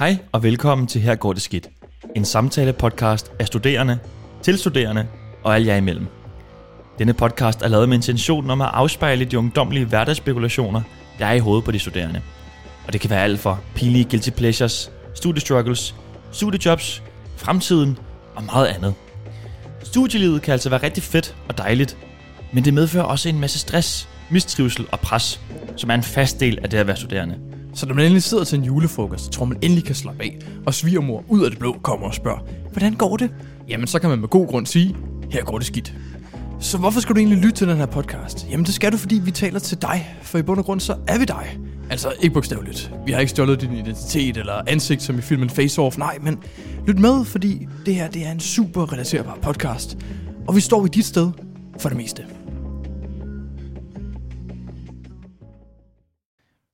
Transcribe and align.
Hej 0.00 0.18
og 0.32 0.42
velkommen 0.42 0.86
til 0.86 1.00
Her 1.00 1.14
går 1.14 1.32
det 1.32 1.42
skidt. 1.42 1.70
En 2.16 2.24
samtale-podcast 2.24 3.32
af 3.38 3.46
studerende, 3.46 3.98
til 4.42 4.58
studerende 4.58 5.06
og 5.44 5.54
alle 5.54 5.68
jer 5.68 5.76
imellem. 5.76 6.06
Denne 6.98 7.14
podcast 7.14 7.62
er 7.62 7.68
lavet 7.68 7.88
med 7.88 7.96
intentionen 7.96 8.50
om 8.50 8.60
at 8.60 8.70
afspejle 8.72 9.24
de 9.24 9.38
ungdomlige 9.38 9.84
hverdagsspekulationer, 9.84 10.82
der 11.18 11.26
er 11.26 11.32
i 11.32 11.38
hovedet 11.38 11.64
på 11.64 11.72
de 11.72 11.78
studerende. 11.78 12.22
Og 12.86 12.92
det 12.92 13.00
kan 13.00 13.10
være 13.10 13.22
alt 13.22 13.40
for 13.40 13.60
pinlige 13.74 14.04
guilty 14.04 14.30
pleasures, 14.30 14.92
studiestruggles, 15.14 15.94
studiejobs, 16.32 17.02
fremtiden 17.36 17.98
og 18.34 18.44
meget 18.44 18.66
andet. 18.66 18.94
Studielivet 19.82 20.42
kan 20.42 20.52
altså 20.52 20.70
være 20.70 20.82
rigtig 20.82 21.02
fedt 21.02 21.36
og 21.48 21.58
dejligt, 21.58 21.96
men 22.52 22.64
det 22.64 22.74
medfører 22.74 23.04
også 23.04 23.28
en 23.28 23.40
masse 23.40 23.58
stress, 23.58 24.08
mistrivsel 24.30 24.86
og 24.92 25.00
pres, 25.00 25.40
som 25.76 25.90
er 25.90 25.94
en 25.94 26.02
fast 26.02 26.40
del 26.40 26.58
af 26.62 26.70
det 26.70 26.78
at 26.78 26.86
være 26.86 26.96
studerende. 26.96 27.49
Så 27.74 27.86
når 27.86 27.94
man 27.94 28.04
endelig 28.04 28.22
sidder 28.22 28.44
til 28.44 28.58
en 28.58 28.64
julefrokost, 28.64 29.24
så 29.24 29.30
tror 29.30 29.44
man 29.44 29.58
endelig 29.62 29.84
kan 29.84 29.94
slappe 29.94 30.22
af, 30.22 30.38
og 30.66 30.74
svigermor 30.74 31.24
ud 31.28 31.44
af 31.44 31.50
det 31.50 31.58
blå 31.58 31.72
kommer 31.82 32.06
og 32.06 32.14
spørger, 32.14 32.38
hvordan 32.72 32.94
går 32.94 33.16
det? 33.16 33.30
Jamen 33.68 33.86
så 33.86 33.98
kan 33.98 34.10
man 34.10 34.18
med 34.18 34.28
god 34.28 34.46
grund 34.46 34.66
sige, 34.66 34.96
her 35.30 35.44
går 35.44 35.58
det 35.58 35.66
skidt. 35.66 35.94
Så 36.60 36.78
hvorfor 36.78 37.00
skal 37.00 37.14
du 37.14 37.18
egentlig 37.18 37.38
lytte 37.38 37.56
til 37.56 37.68
den 37.68 37.76
her 37.76 37.86
podcast? 37.86 38.46
Jamen 38.50 38.66
det 38.66 38.74
skal 38.74 38.92
du, 38.92 38.96
fordi 38.96 39.20
vi 39.24 39.30
taler 39.30 39.58
til 39.58 39.82
dig, 39.82 40.16
for 40.22 40.38
i 40.38 40.42
bund 40.42 40.58
og 40.58 40.64
grund 40.64 40.80
så 40.80 40.96
er 41.06 41.18
vi 41.18 41.24
dig. 41.24 41.58
Altså 41.90 42.12
ikke 42.20 42.34
bogstaveligt. 42.34 42.92
Vi 43.06 43.12
har 43.12 43.20
ikke 43.20 43.30
stjålet 43.30 43.60
din 43.60 43.72
identitet 43.72 44.36
eller 44.36 44.62
ansigt 44.66 45.02
som 45.02 45.18
i 45.18 45.20
filmen 45.20 45.50
Face 45.50 45.80
Off, 45.80 45.98
nej, 45.98 46.18
men 46.22 46.38
lyt 46.86 46.98
med, 46.98 47.24
fordi 47.24 47.66
det 47.86 47.94
her 47.94 48.08
det 48.08 48.26
er 48.26 48.32
en 48.32 48.40
super 48.40 48.92
relaterbar 48.92 49.38
podcast. 49.42 49.98
Og 50.48 50.56
vi 50.56 50.60
står 50.60 50.86
i 50.86 50.88
dit 50.88 51.04
sted 51.04 51.30
for 51.78 51.88
det 51.88 51.98
meste. 51.98 52.22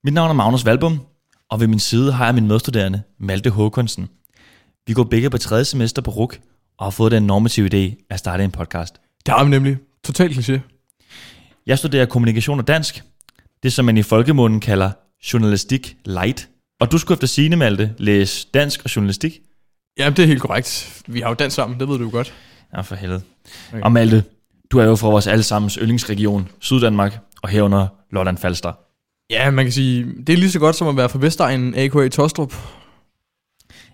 Mit 0.07 0.15
navn 0.15 0.31
er 0.31 0.35
Magnus 0.35 0.65
Valbum, 0.65 1.01
og 1.51 1.61
ved 1.61 1.67
min 1.67 1.79
side 1.79 2.13
har 2.13 2.25
jeg 2.25 2.35
min 2.35 2.47
medstuderende, 2.47 3.03
Malte 3.19 3.51
Håkonsen. 3.51 4.09
Vi 4.87 4.93
går 4.93 5.05
begge 5.05 5.31
på 5.31 5.39
tredje 5.39 5.65
semester 5.65 6.03
på 6.03 6.11
RUK, 6.11 6.39
og 6.79 6.87
har 6.87 6.91
fået 6.91 7.13
den 7.13 7.23
normative 7.23 7.67
idé 7.75 8.07
at 8.11 8.19
starte 8.19 8.45
en 8.45 8.51
podcast. 8.51 8.95
Det 9.27 9.35
har 9.35 9.45
vi 9.45 9.51
nemlig. 9.51 9.77
Total 10.05 10.31
kliché. 10.31 10.59
Jeg 11.67 11.79
studerer 11.79 12.07
kommunikation 12.07 12.59
og 12.59 12.69
dansk, 12.69 13.03
det 13.63 13.73
som 13.73 13.85
man 13.85 13.97
i 13.97 14.03
folkemunden 14.03 14.61
kalder 14.61 14.91
journalistik 15.33 15.97
light. 16.05 16.49
Og 16.81 16.93
du 16.93 16.99
skulle 16.99 17.17
efter 17.17 17.27
sine, 17.27 17.57
Malte, 17.57 17.95
læse 17.99 18.47
dansk 18.55 18.81
og 18.85 18.97
journalistik. 18.97 19.39
Jamen 19.99 20.17
det 20.17 20.23
er 20.23 20.27
helt 20.27 20.41
korrekt. 20.41 21.03
Vi 21.07 21.21
har 21.21 21.29
jo 21.29 21.35
dansk 21.35 21.57
sammen, 21.57 21.81
det 21.81 21.89
ved 21.89 21.99
du 21.99 22.05
jo 22.05 22.11
godt. 22.11 22.35
Ja, 22.75 22.81
for 22.81 22.95
helvede. 22.95 23.23
Okay. 23.73 23.83
Og 23.83 23.93
Malte, 23.93 24.25
du 24.71 24.79
er 24.79 24.85
jo 24.85 24.97
fra 24.97 25.09
vores 25.09 25.27
allesammens 25.27 25.75
yndlingsregion, 25.75 26.49
Syddanmark, 26.61 27.19
og 27.43 27.49
herunder 27.49 27.87
Lolland 28.11 28.39
Falster. 28.39 28.86
Ja, 29.31 29.51
man 29.51 29.65
kan 29.65 29.73
sige, 29.73 30.05
det 30.27 30.29
er 30.33 30.37
lige 30.37 30.51
så 30.51 30.59
godt 30.59 30.77
som 30.77 30.89
at 30.89 30.97
være 30.97 31.09
fra 31.09 31.19
Vestegnen, 31.19 31.75
a.k.a. 31.75 32.09
Tostrup. 32.09 32.55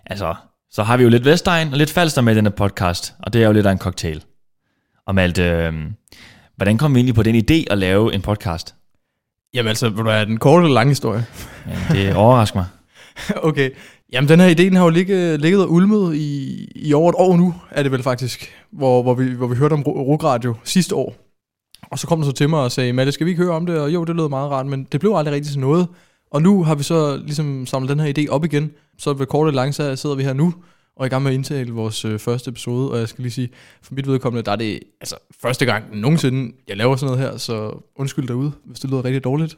Altså, 0.05 0.35
så 0.71 0.83
har 0.83 0.97
vi 0.97 1.03
jo 1.03 1.09
lidt 1.09 1.25
Vestegn 1.25 1.71
og 1.71 1.77
lidt 1.77 1.91
Falster 1.91 2.21
med 2.21 2.33
i 2.33 2.35
denne 2.35 2.51
podcast, 2.51 3.13
og 3.19 3.33
det 3.33 3.41
er 3.43 3.47
jo 3.47 3.51
lidt 3.51 3.65
af 3.65 3.71
en 3.71 3.77
cocktail. 3.77 4.23
Og 5.07 5.15
Malte, 5.15 5.43
øh, 5.43 5.73
hvordan 6.55 6.77
kom 6.77 6.95
vi 6.95 6.99
egentlig 6.99 7.15
på 7.15 7.23
den 7.23 7.35
idé 7.35 7.63
at 7.71 7.77
lave 7.77 8.13
en 8.13 8.21
podcast? 8.21 8.75
Jamen 9.53 9.69
altså, 9.69 9.89
vil 9.89 10.05
du 10.05 10.09
have 10.09 10.25
den 10.25 10.37
korte 10.37 10.63
eller 10.63 10.73
lange 10.73 10.91
historie? 10.91 11.25
Ja, 11.67 11.95
det 11.95 12.15
overrasker 12.15 12.57
mig. 12.59 12.65
okay. 13.49 13.69
Jamen 14.13 14.29
den 14.29 14.39
her 14.39 14.49
idé, 14.49 14.63
den 14.63 14.75
har 14.75 14.83
jo 14.83 14.89
ligget, 14.89 15.41
ligget 15.41 15.61
og 15.63 15.71
ulmet 15.71 16.15
i, 16.15 16.67
i 16.75 16.93
over 16.93 17.09
et 17.09 17.15
år 17.17 17.37
nu, 17.37 17.55
er 17.71 17.83
det 17.83 17.91
vel 17.91 18.03
faktisk, 18.03 18.53
hvor, 18.71 19.01
hvor, 19.01 19.13
vi, 19.13 19.29
hvor 19.29 19.47
vi 19.47 19.55
hørte 19.55 19.73
om 19.73 19.83
Rugradio 19.83 20.55
sidste 20.63 20.95
år. 20.95 21.15
Og 21.91 21.99
så 21.99 22.07
kom 22.07 22.19
der 22.19 22.25
så 22.25 22.31
til 22.31 22.49
mig 22.49 22.59
og 22.59 22.71
sagde, 22.71 22.93
Malle, 22.93 23.11
skal 23.11 23.25
vi 23.25 23.31
ikke 23.31 23.43
høre 23.43 23.55
om 23.55 23.65
det? 23.65 23.79
Og 23.79 23.93
jo, 23.93 24.03
det 24.03 24.15
lød 24.15 24.29
meget 24.29 24.51
rart, 24.51 24.65
men 24.65 24.87
det 24.91 24.99
blev 24.99 25.13
aldrig 25.15 25.33
rigtig 25.33 25.51
til 25.51 25.59
noget. 25.59 25.87
Og 26.31 26.41
nu 26.41 26.63
har 26.63 26.75
vi 26.75 26.83
så 26.83 27.17
ligesom 27.17 27.65
samlet 27.65 27.89
den 27.89 27.99
her 27.99 28.13
idé 28.17 28.29
op 28.29 28.45
igen. 28.45 28.71
Så 28.97 29.13
ved 29.13 29.25
kort 29.25 29.47
og 29.47 29.53
langt, 29.53 29.75
så 29.75 29.95
sidder 29.95 30.15
vi 30.15 30.23
her 30.23 30.33
nu, 30.33 30.53
og 30.95 31.01
er 31.01 31.05
i 31.05 31.09
gang 31.09 31.23
med 31.23 31.31
at 31.31 31.35
indtale 31.35 31.71
vores 31.71 32.05
øh, 32.05 32.19
første 32.19 32.49
episode. 32.49 32.91
Og 32.91 32.99
jeg 32.99 33.07
skal 33.07 33.21
lige 33.21 33.31
sige, 33.31 33.49
for 33.81 33.93
mit 33.93 34.07
vedkommende, 34.07 34.45
der 34.45 34.51
er 34.51 34.55
det 34.55 34.79
altså, 35.01 35.15
første 35.41 35.65
gang 35.65 35.97
nogensinde, 35.97 36.53
jeg 36.67 36.77
laver 36.77 36.95
sådan 36.95 37.15
noget 37.15 37.31
her, 37.31 37.37
så 37.37 37.83
undskyld 37.95 38.27
derude, 38.27 38.51
hvis 38.65 38.79
det 38.79 38.89
lyder 38.89 39.05
rigtig 39.05 39.23
dårligt. 39.23 39.57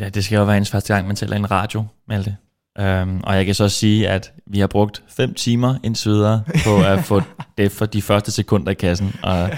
Ja, 0.00 0.08
det 0.08 0.24
skal 0.24 0.36
jo 0.36 0.44
være 0.44 0.56
ens 0.56 0.70
første 0.70 0.94
gang, 0.94 1.06
man 1.06 1.16
tæller 1.16 1.36
en 1.36 1.50
radio, 1.50 1.84
Malte. 2.08 2.36
Um, 2.78 3.20
og 3.24 3.36
jeg 3.36 3.46
kan 3.46 3.54
så 3.54 3.68
sige, 3.68 4.08
at 4.08 4.32
vi 4.46 4.60
har 4.60 4.66
brugt 4.66 5.02
5 5.08 5.34
timer 5.34 5.74
indtil 5.82 6.10
videre 6.10 6.42
på 6.64 6.82
at 6.82 7.04
få 7.04 7.22
det 7.58 7.72
for 7.72 7.86
de 7.86 8.02
første 8.02 8.32
sekunder 8.32 8.70
i 8.70 8.74
kassen. 8.74 9.14
Og 9.22 9.50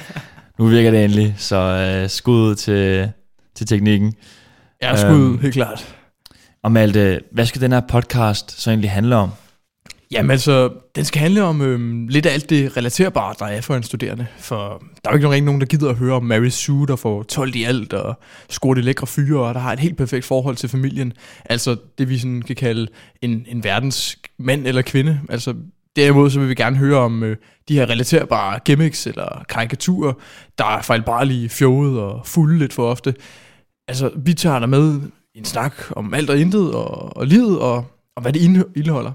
nu 0.59 0.67
virker 0.67 0.91
det 0.91 1.05
endelig, 1.05 1.35
så 1.39 2.01
uh, 2.03 2.11
skud 2.11 2.55
til, 2.55 3.11
til 3.55 3.67
teknikken. 3.67 4.15
Ja, 4.83 4.97
skud, 4.97 5.27
um, 5.27 5.39
helt 5.39 5.55
klart. 5.55 5.97
Og 6.63 6.73
Malte, 6.73 7.21
hvad 7.33 7.47
skal 7.47 7.61
den 7.61 7.73
her 7.73 7.81
podcast 7.81 8.61
så 8.61 8.71
egentlig 8.71 8.91
handle 8.91 9.17
om? 9.17 9.31
Jamen 10.11 10.31
altså, 10.31 10.71
den 10.97 11.05
skal 11.05 11.21
handle 11.21 11.43
om 11.43 11.63
øhm, 11.63 12.09
lidt 12.09 12.27
af 12.27 12.33
alt 12.33 12.51
det 12.51 12.77
relaterbare, 12.77 13.35
der 13.39 13.47
er 13.47 13.61
for 13.61 13.77
en 13.77 13.83
studerende. 13.83 14.27
For 14.39 14.83
der 15.05 15.11
er 15.11 15.13
jo 15.13 15.17
ikke 15.17 15.25
nogen, 15.25 15.45
nogen 15.45 15.61
der 15.61 15.67
gider 15.67 15.91
at 15.91 15.97
høre 15.97 16.15
om 16.15 16.23
Mary 16.23 16.49
Sue, 16.49 16.87
der 16.87 16.97
får 16.97 17.23
12 17.23 17.57
i 17.57 17.65
alt, 17.65 17.93
og 17.93 18.19
scorer 18.51 18.75
de 18.75 18.83
lækre 18.83 19.07
fyre, 19.07 19.41
og 19.41 19.55
der 19.55 19.61
har 19.61 19.73
et 19.73 19.79
helt 19.79 19.97
perfekt 19.97 20.25
forhold 20.25 20.57
til 20.57 20.69
familien. 20.69 21.13
Altså 21.45 21.77
det, 21.99 22.09
vi 22.09 22.19
sådan 22.19 22.43
kan 22.43 22.57
kalde 22.57 22.87
en, 23.23 23.47
en 23.49 23.65
verdens 23.65 24.19
mand 24.39 24.67
eller 24.67 24.83
kvinde. 24.83 25.21
Altså 25.29 25.55
derimod 25.97 26.31
så 26.31 26.41
vil 26.41 26.49
vi 26.49 26.55
gerne 26.55 26.77
høre 26.77 26.99
om 26.99 27.23
øh, 27.23 27.37
de 27.69 27.75
her 27.75 27.91
relaterbare 27.91 28.59
gimmicks 28.65 29.07
eller 29.07 29.45
karikaturer, 29.49 30.13
der 30.59 30.65
er 30.65 30.83
fejlbarlige, 30.83 31.49
fjollet 31.49 32.01
og 32.01 32.27
fulde 32.27 32.59
lidt 32.59 32.73
for 32.73 32.91
ofte. 32.91 33.15
Altså 33.89 34.11
vi 34.17 34.35
tager 34.35 34.59
der 34.59 34.67
med 34.67 35.01
i 35.35 35.39
en 35.39 35.45
snak 35.45 35.75
om 35.91 36.15
alt 36.15 36.31
og 36.31 36.39
intet, 36.39 36.75
og, 36.75 37.17
og 37.17 37.27
livet, 37.27 37.59
og, 37.59 37.77
og 38.17 38.23
hvad 38.23 38.33
det 38.33 38.43
indeholder 38.77 39.13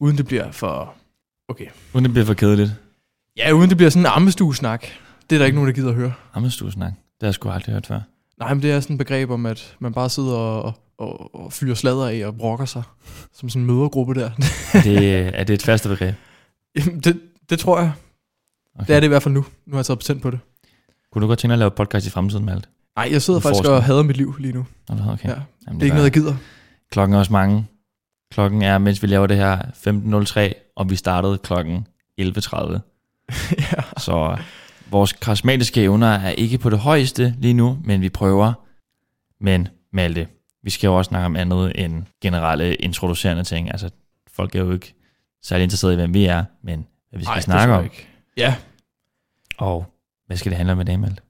uden 0.00 0.16
det 0.16 0.26
bliver 0.26 0.50
for... 0.50 0.94
Okay. 1.48 1.66
Uden 1.94 2.04
det 2.04 2.12
bliver 2.12 2.26
for 2.26 2.34
kedeligt? 2.34 2.70
Ja, 3.36 3.52
uden 3.52 3.68
det 3.68 3.76
bliver 3.76 3.90
sådan 3.90 4.02
en 4.02 4.06
ammestuesnak. 4.06 4.86
Det 5.30 5.36
er 5.36 5.38
der 5.38 5.46
ikke 5.46 5.56
nogen, 5.56 5.68
der 5.68 5.74
gider 5.74 5.88
at 5.88 5.94
høre. 5.94 6.12
Ammestuesnak? 6.34 6.92
Det 6.92 7.22
har 7.22 7.26
jeg 7.26 7.34
sgu 7.34 7.48
aldrig 7.48 7.72
hørt 7.72 7.86
før. 7.86 8.00
Nej, 8.38 8.54
men 8.54 8.62
det 8.62 8.72
er 8.72 8.80
sådan 8.80 8.94
et 8.94 8.98
begreb 8.98 9.30
om, 9.30 9.46
at 9.46 9.76
man 9.78 9.92
bare 9.92 10.08
sidder 10.08 10.36
og, 10.36 10.74
og, 10.98 11.34
og 11.34 11.52
fyrer 11.52 11.74
sladder 11.74 12.06
af 12.06 12.26
og 12.26 12.36
brokker 12.36 12.64
sig. 12.64 12.82
Som 13.32 13.48
sådan 13.48 13.62
en 13.62 13.66
mødergruppe 13.66 14.14
der. 14.14 14.30
er, 14.74 14.82
det, 14.82 15.30
er 15.38 15.44
det 15.44 15.54
et 15.54 15.62
faste 15.62 15.88
begreb? 15.88 16.14
Jamen, 16.76 17.00
det, 17.00 17.20
det 17.50 17.58
tror 17.58 17.78
jeg. 17.80 17.92
Okay. 18.74 18.86
Det 18.86 18.96
er 18.96 19.00
det 19.00 19.06
i 19.06 19.08
hvert 19.08 19.22
fald 19.22 19.34
nu. 19.34 19.44
Nu 19.66 19.72
har 19.72 19.78
jeg 19.78 19.86
taget 19.86 19.98
patent 19.98 20.22
på 20.22 20.30
det. 20.30 20.38
Kunne 21.12 21.22
du 21.22 21.26
godt 21.26 21.38
tænke 21.38 21.50
dig 21.50 21.54
at 21.54 21.58
lave 21.58 21.70
podcast 21.70 22.06
i 22.06 22.10
fremtiden, 22.10 22.44
Malte? 22.44 22.68
Nej, 22.96 23.08
jeg 23.12 23.22
sidder 23.22 23.40
faktisk 23.40 23.64
og 23.64 23.82
hader 23.82 24.02
mit 24.02 24.16
liv 24.16 24.34
lige 24.38 24.52
nu. 24.52 24.66
Okay. 24.88 25.28
Ja. 25.28 25.34
Jamen, 25.34 25.44
det, 25.66 25.72
det 25.72 25.80
er 25.80 25.82
ikke 25.82 25.94
noget, 25.94 26.04
jeg 26.04 26.12
gider. 26.12 26.34
Klokken 26.90 27.14
er 27.14 27.18
også 27.18 27.32
mange. 27.32 27.66
Klokken 28.32 28.62
er, 28.62 28.78
mens 28.78 29.02
vi 29.02 29.06
laver 29.06 29.26
det 29.26 29.36
her, 29.36 29.58
15.03, 29.58 30.72
og 30.76 30.90
vi 30.90 30.96
startede 30.96 31.38
klokken 31.38 31.86
11.30. 32.20 32.56
ja. 33.72 33.82
Så 33.98 34.38
vores 34.90 35.12
karismatiske 35.12 35.82
evner 35.82 36.06
er 36.06 36.30
ikke 36.30 36.58
på 36.58 36.70
det 36.70 36.78
højeste 36.78 37.34
lige 37.38 37.54
nu, 37.54 37.78
men 37.84 38.00
vi 38.00 38.08
prøver. 38.08 38.52
Men 39.40 39.68
Malte, 39.92 40.26
vi 40.66 40.70
skal 40.70 40.88
jo 40.88 40.94
også 40.94 41.08
snakke 41.08 41.26
om 41.26 41.36
andet 41.36 41.72
end 41.84 42.04
generelle 42.22 42.74
introducerende 42.74 43.44
ting. 43.44 43.70
Altså, 43.70 43.90
folk 44.32 44.54
er 44.54 44.58
jo 44.58 44.72
ikke 44.72 44.94
særlig 45.42 45.64
interesseret 45.64 45.92
i, 45.92 45.96
hvem 45.96 46.14
vi 46.14 46.24
er, 46.24 46.44
men 46.62 46.86
hvad 47.10 47.18
vi 47.18 47.24
skal 47.24 47.34
Ej, 47.34 47.40
snakke 47.40 47.74
om. 47.74 47.84
Ikke. 47.84 48.08
Ja. 48.36 48.54
Og 49.58 49.86
hvad 50.26 50.36
skal 50.36 50.50
det 50.50 50.56
handle 50.56 50.72
om 50.72 50.80
i 50.80 50.84
dag, 50.84 51.00
Malte? 51.00 51.22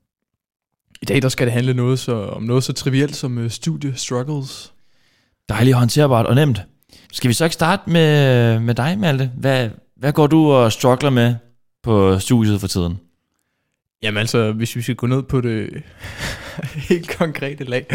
I 1.03 1.05
dag 1.05 1.23
der 1.23 1.29
skal 1.29 1.47
det 1.47 1.53
handle 1.53 1.75
noget 1.75 1.99
så, 1.99 2.27
om 2.29 2.43
noget 2.43 2.65
så 2.65 2.73
trivielt 2.73 3.17
som 3.17 3.39
uh, 3.39 3.51
studie 3.51 3.97
struggles. 3.97 4.73
Dejligt 5.49 5.77
håndterbart 5.77 6.27
og 6.27 6.35
nemt. 6.35 6.63
Skal 7.13 7.29
vi 7.29 7.35
så 7.35 7.45
ikke 7.45 7.55
starte 7.55 7.91
med, 7.91 8.61
med 8.61 8.75
dig, 8.75 8.99
Malte? 8.99 9.31
Hvad, 9.37 9.71
hvad 9.97 10.13
går 10.13 10.27
du 10.27 10.53
og 10.53 10.73
struggler 10.73 11.11
med 11.11 11.35
på 11.83 12.19
studiet 12.19 12.61
for 12.61 12.69
tiden? 12.69 13.01
Jamen 14.03 14.19
altså, 14.19 14.53
hvis 14.53 14.77
vi 14.77 14.83
skal 14.83 14.95
gå 14.95 15.07
ned 15.07 15.23
på 15.23 15.41
det 15.41 15.83
helt 16.89 17.19
konkrete 17.19 17.65
lag, 17.65 17.87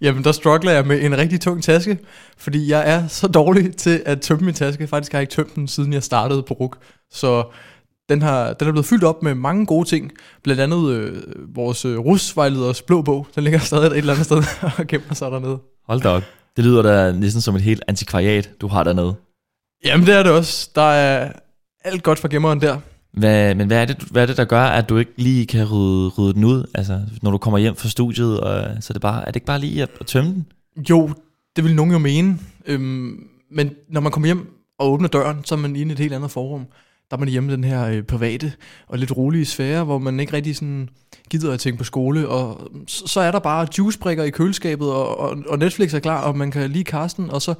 jamen 0.00 0.24
der 0.24 0.32
struggler 0.32 0.72
jeg 0.72 0.86
med 0.86 1.02
en 1.02 1.18
rigtig 1.18 1.40
tung 1.40 1.62
taske, 1.62 1.98
fordi 2.38 2.70
jeg 2.70 2.90
er 2.90 3.06
så 3.06 3.28
dårlig 3.28 3.76
til 3.76 4.02
at 4.06 4.20
tømme 4.20 4.44
min 4.44 4.54
taske. 4.54 4.86
Faktisk 4.86 5.12
har 5.12 5.18
jeg 5.18 5.22
ikke 5.22 5.32
tømt 5.32 5.54
den, 5.54 5.68
siden 5.68 5.92
jeg 5.92 6.02
startede 6.02 6.42
på 6.42 6.54
RUK. 6.54 6.78
Så 7.10 7.44
den, 8.08 8.22
har, 8.22 8.52
den 8.52 8.68
er 8.68 8.72
blevet 8.72 8.86
fyldt 8.86 9.04
op 9.04 9.22
med 9.22 9.34
mange 9.34 9.66
gode 9.66 9.88
ting. 9.88 10.12
Blandt 10.42 10.62
andet 10.62 10.90
øh, 10.90 11.22
vores 11.56 11.84
øh, 11.84 11.98
rusvejleders 11.98 12.82
blå 12.82 13.02
bog. 13.02 13.26
Den 13.34 13.44
ligger 13.44 13.58
stadig 13.58 13.86
et 13.86 13.96
eller 13.96 14.12
andet 14.12 14.26
sted 14.26 14.42
og 14.78 14.86
gemmer 14.86 15.14
sig 15.14 15.30
dernede. 15.30 15.58
Hold 15.86 16.00
da 16.00 16.08
op. 16.08 16.22
Det 16.56 16.64
lyder 16.64 16.82
da 16.82 17.12
næsten 17.12 17.40
som 17.42 17.56
et 17.56 17.62
helt 17.62 17.82
antikvariat, 17.88 18.50
du 18.60 18.68
har 18.68 18.84
dernede. 18.84 19.14
Jamen 19.84 20.06
det 20.06 20.14
er 20.14 20.22
det 20.22 20.32
også. 20.32 20.70
Der 20.74 20.82
er 20.92 21.32
alt 21.84 22.02
godt 22.02 22.18
for 22.18 22.28
gemmeren 22.28 22.60
der. 22.60 22.78
Hvad, 23.12 23.54
men 23.54 23.66
hvad 23.66 23.82
er, 23.82 23.84
det, 23.84 23.96
hvad 24.10 24.22
er 24.22 24.26
det, 24.26 24.36
der 24.36 24.44
gør, 24.44 24.62
at 24.62 24.88
du 24.88 24.96
ikke 24.96 25.12
lige 25.16 25.46
kan 25.46 25.64
rydde, 25.64 26.08
rydde 26.08 26.34
den 26.34 26.44
ud? 26.44 26.64
Altså, 26.74 27.00
når 27.22 27.30
du 27.30 27.38
kommer 27.38 27.58
hjem 27.58 27.76
fra 27.76 27.88
studiet, 27.88 28.40
og, 28.40 28.82
så 28.82 28.90
er 28.90 28.92
det, 28.92 29.02
bare, 29.02 29.22
er 29.22 29.26
det 29.26 29.36
ikke 29.36 29.46
bare 29.46 29.60
lige 29.60 29.82
at, 29.82 29.90
at 30.00 30.06
tømme 30.06 30.30
den? 30.30 30.46
Jo, 30.90 31.10
det 31.56 31.64
vil 31.64 31.74
nogen 31.74 31.92
jo 31.92 31.98
mene. 31.98 32.38
Øhm, 32.66 33.24
men 33.50 33.70
når 33.88 34.00
man 34.00 34.12
kommer 34.12 34.26
hjem 34.26 34.54
og 34.78 34.92
åbner 34.92 35.08
døren, 35.08 35.44
så 35.44 35.54
er 35.54 35.58
man 35.58 35.76
inde 35.76 35.90
i 35.90 35.92
et 35.92 35.98
helt 35.98 36.12
andet 36.12 36.30
forum 36.30 36.66
der 37.10 37.16
er 37.16 37.18
man 37.18 37.28
hjemme 37.28 37.52
den 37.52 37.64
her 37.64 37.86
øh, 37.86 38.02
private 38.02 38.52
og 38.86 38.98
lidt 38.98 39.16
rolige 39.16 39.46
sfære, 39.46 39.84
hvor 39.84 39.98
man 39.98 40.20
ikke 40.20 40.32
rigtig 40.32 40.56
sådan 40.56 40.88
gider 41.30 41.52
at 41.52 41.60
tænke 41.60 41.78
på 41.78 41.84
skole, 41.84 42.28
og 42.28 42.70
så, 42.86 43.06
så 43.06 43.20
er 43.20 43.30
der 43.30 43.38
bare 43.38 43.68
juicebrikker 43.78 44.24
i 44.24 44.30
køleskabet, 44.30 44.92
og, 44.92 45.18
og, 45.18 45.36
og 45.48 45.58
Netflix 45.58 45.94
er 45.94 45.98
klar, 45.98 46.22
og 46.22 46.36
man 46.36 46.50
kan 46.50 46.70
lige 46.70 46.84
Karsten, 46.84 47.30
og 47.30 47.42
så, 47.42 47.54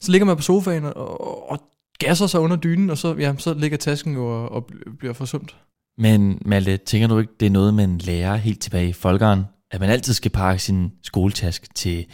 Så 0.00 0.10
ligger 0.12 0.26
man 0.26 0.36
på 0.36 0.42
sofaen 0.42 0.84
og, 0.84 1.50
og 1.50 1.60
gasser 2.00 2.26
sig 2.26 2.40
under 2.40 2.56
dynen, 2.56 2.90
og 2.90 2.98
så, 2.98 3.14
ja, 3.18 3.34
så 3.38 3.54
ligger 3.54 3.78
tasken 3.78 4.14
jo 4.14 4.26
og, 4.26 4.52
og 4.52 4.70
bliver 4.98 5.14
forsømt. 5.14 5.56
Men 5.98 6.42
Malte, 6.46 6.76
tænker 6.76 7.08
du 7.08 7.18
ikke, 7.18 7.32
det 7.40 7.46
er 7.46 7.50
noget, 7.50 7.74
man 7.74 7.98
lærer 7.98 8.36
helt 8.36 8.60
tilbage 8.60 8.88
i 8.88 8.92
folkeren? 8.92 9.44
At 9.70 9.80
man 9.80 9.90
altid 9.90 10.14
skal 10.14 10.30
pakke 10.30 10.62
sin 10.62 10.92
skoletask 11.02 11.74
til 11.74 12.06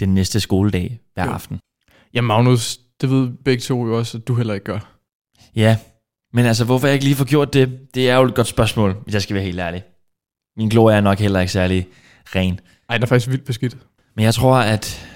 den 0.00 0.14
næste 0.14 0.40
skoledag 0.40 1.00
hver 1.14 1.24
Jo. 1.24 1.30
aften? 1.30 1.58
Ja, 2.14 2.20
Magnus, 2.20 2.78
det 3.00 3.10
ved 3.10 3.30
begge 3.44 3.60
to 3.60 3.86
jo 3.86 3.98
også, 3.98 4.18
at 4.18 4.28
du 4.28 4.34
heller 4.34 4.54
ikke 4.54 4.64
gør. 4.64 4.98
Ja, 5.56 5.76
men 6.32 6.46
altså, 6.46 6.64
hvorfor 6.64 6.86
jeg 6.86 6.94
ikke 6.94 7.04
lige 7.04 7.16
får 7.16 7.24
gjort 7.24 7.52
det, 7.52 7.94
det 7.94 8.10
er 8.10 8.16
jo 8.16 8.24
et 8.24 8.34
godt 8.34 8.46
spørgsmål, 8.46 8.96
hvis 9.04 9.14
jeg 9.14 9.22
skal 9.22 9.34
være 9.34 9.44
helt 9.44 9.60
ærlig. 9.60 9.82
Min 10.56 10.68
glorie 10.68 10.96
er 10.96 11.00
nok 11.00 11.18
heller 11.18 11.40
ikke 11.40 11.52
særlig 11.52 11.88
ren. 12.36 12.60
Ej, 12.88 12.96
den 12.96 13.02
er 13.02 13.06
faktisk 13.06 13.28
vildt 13.30 13.44
beskidt. 13.44 13.76
Men 14.16 14.24
jeg 14.24 14.34
tror, 14.34 14.56
at 14.56 15.08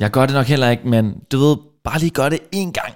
jeg 0.00 0.10
gør 0.10 0.26
det 0.26 0.34
nok 0.34 0.46
heller 0.46 0.70
ikke, 0.70 0.88
men 0.88 1.14
du 1.32 1.38
ved, 1.38 1.56
bare 1.84 1.98
lige 1.98 2.10
gør 2.10 2.28
det 2.28 2.38
én 2.56 2.70
gang 2.72 2.94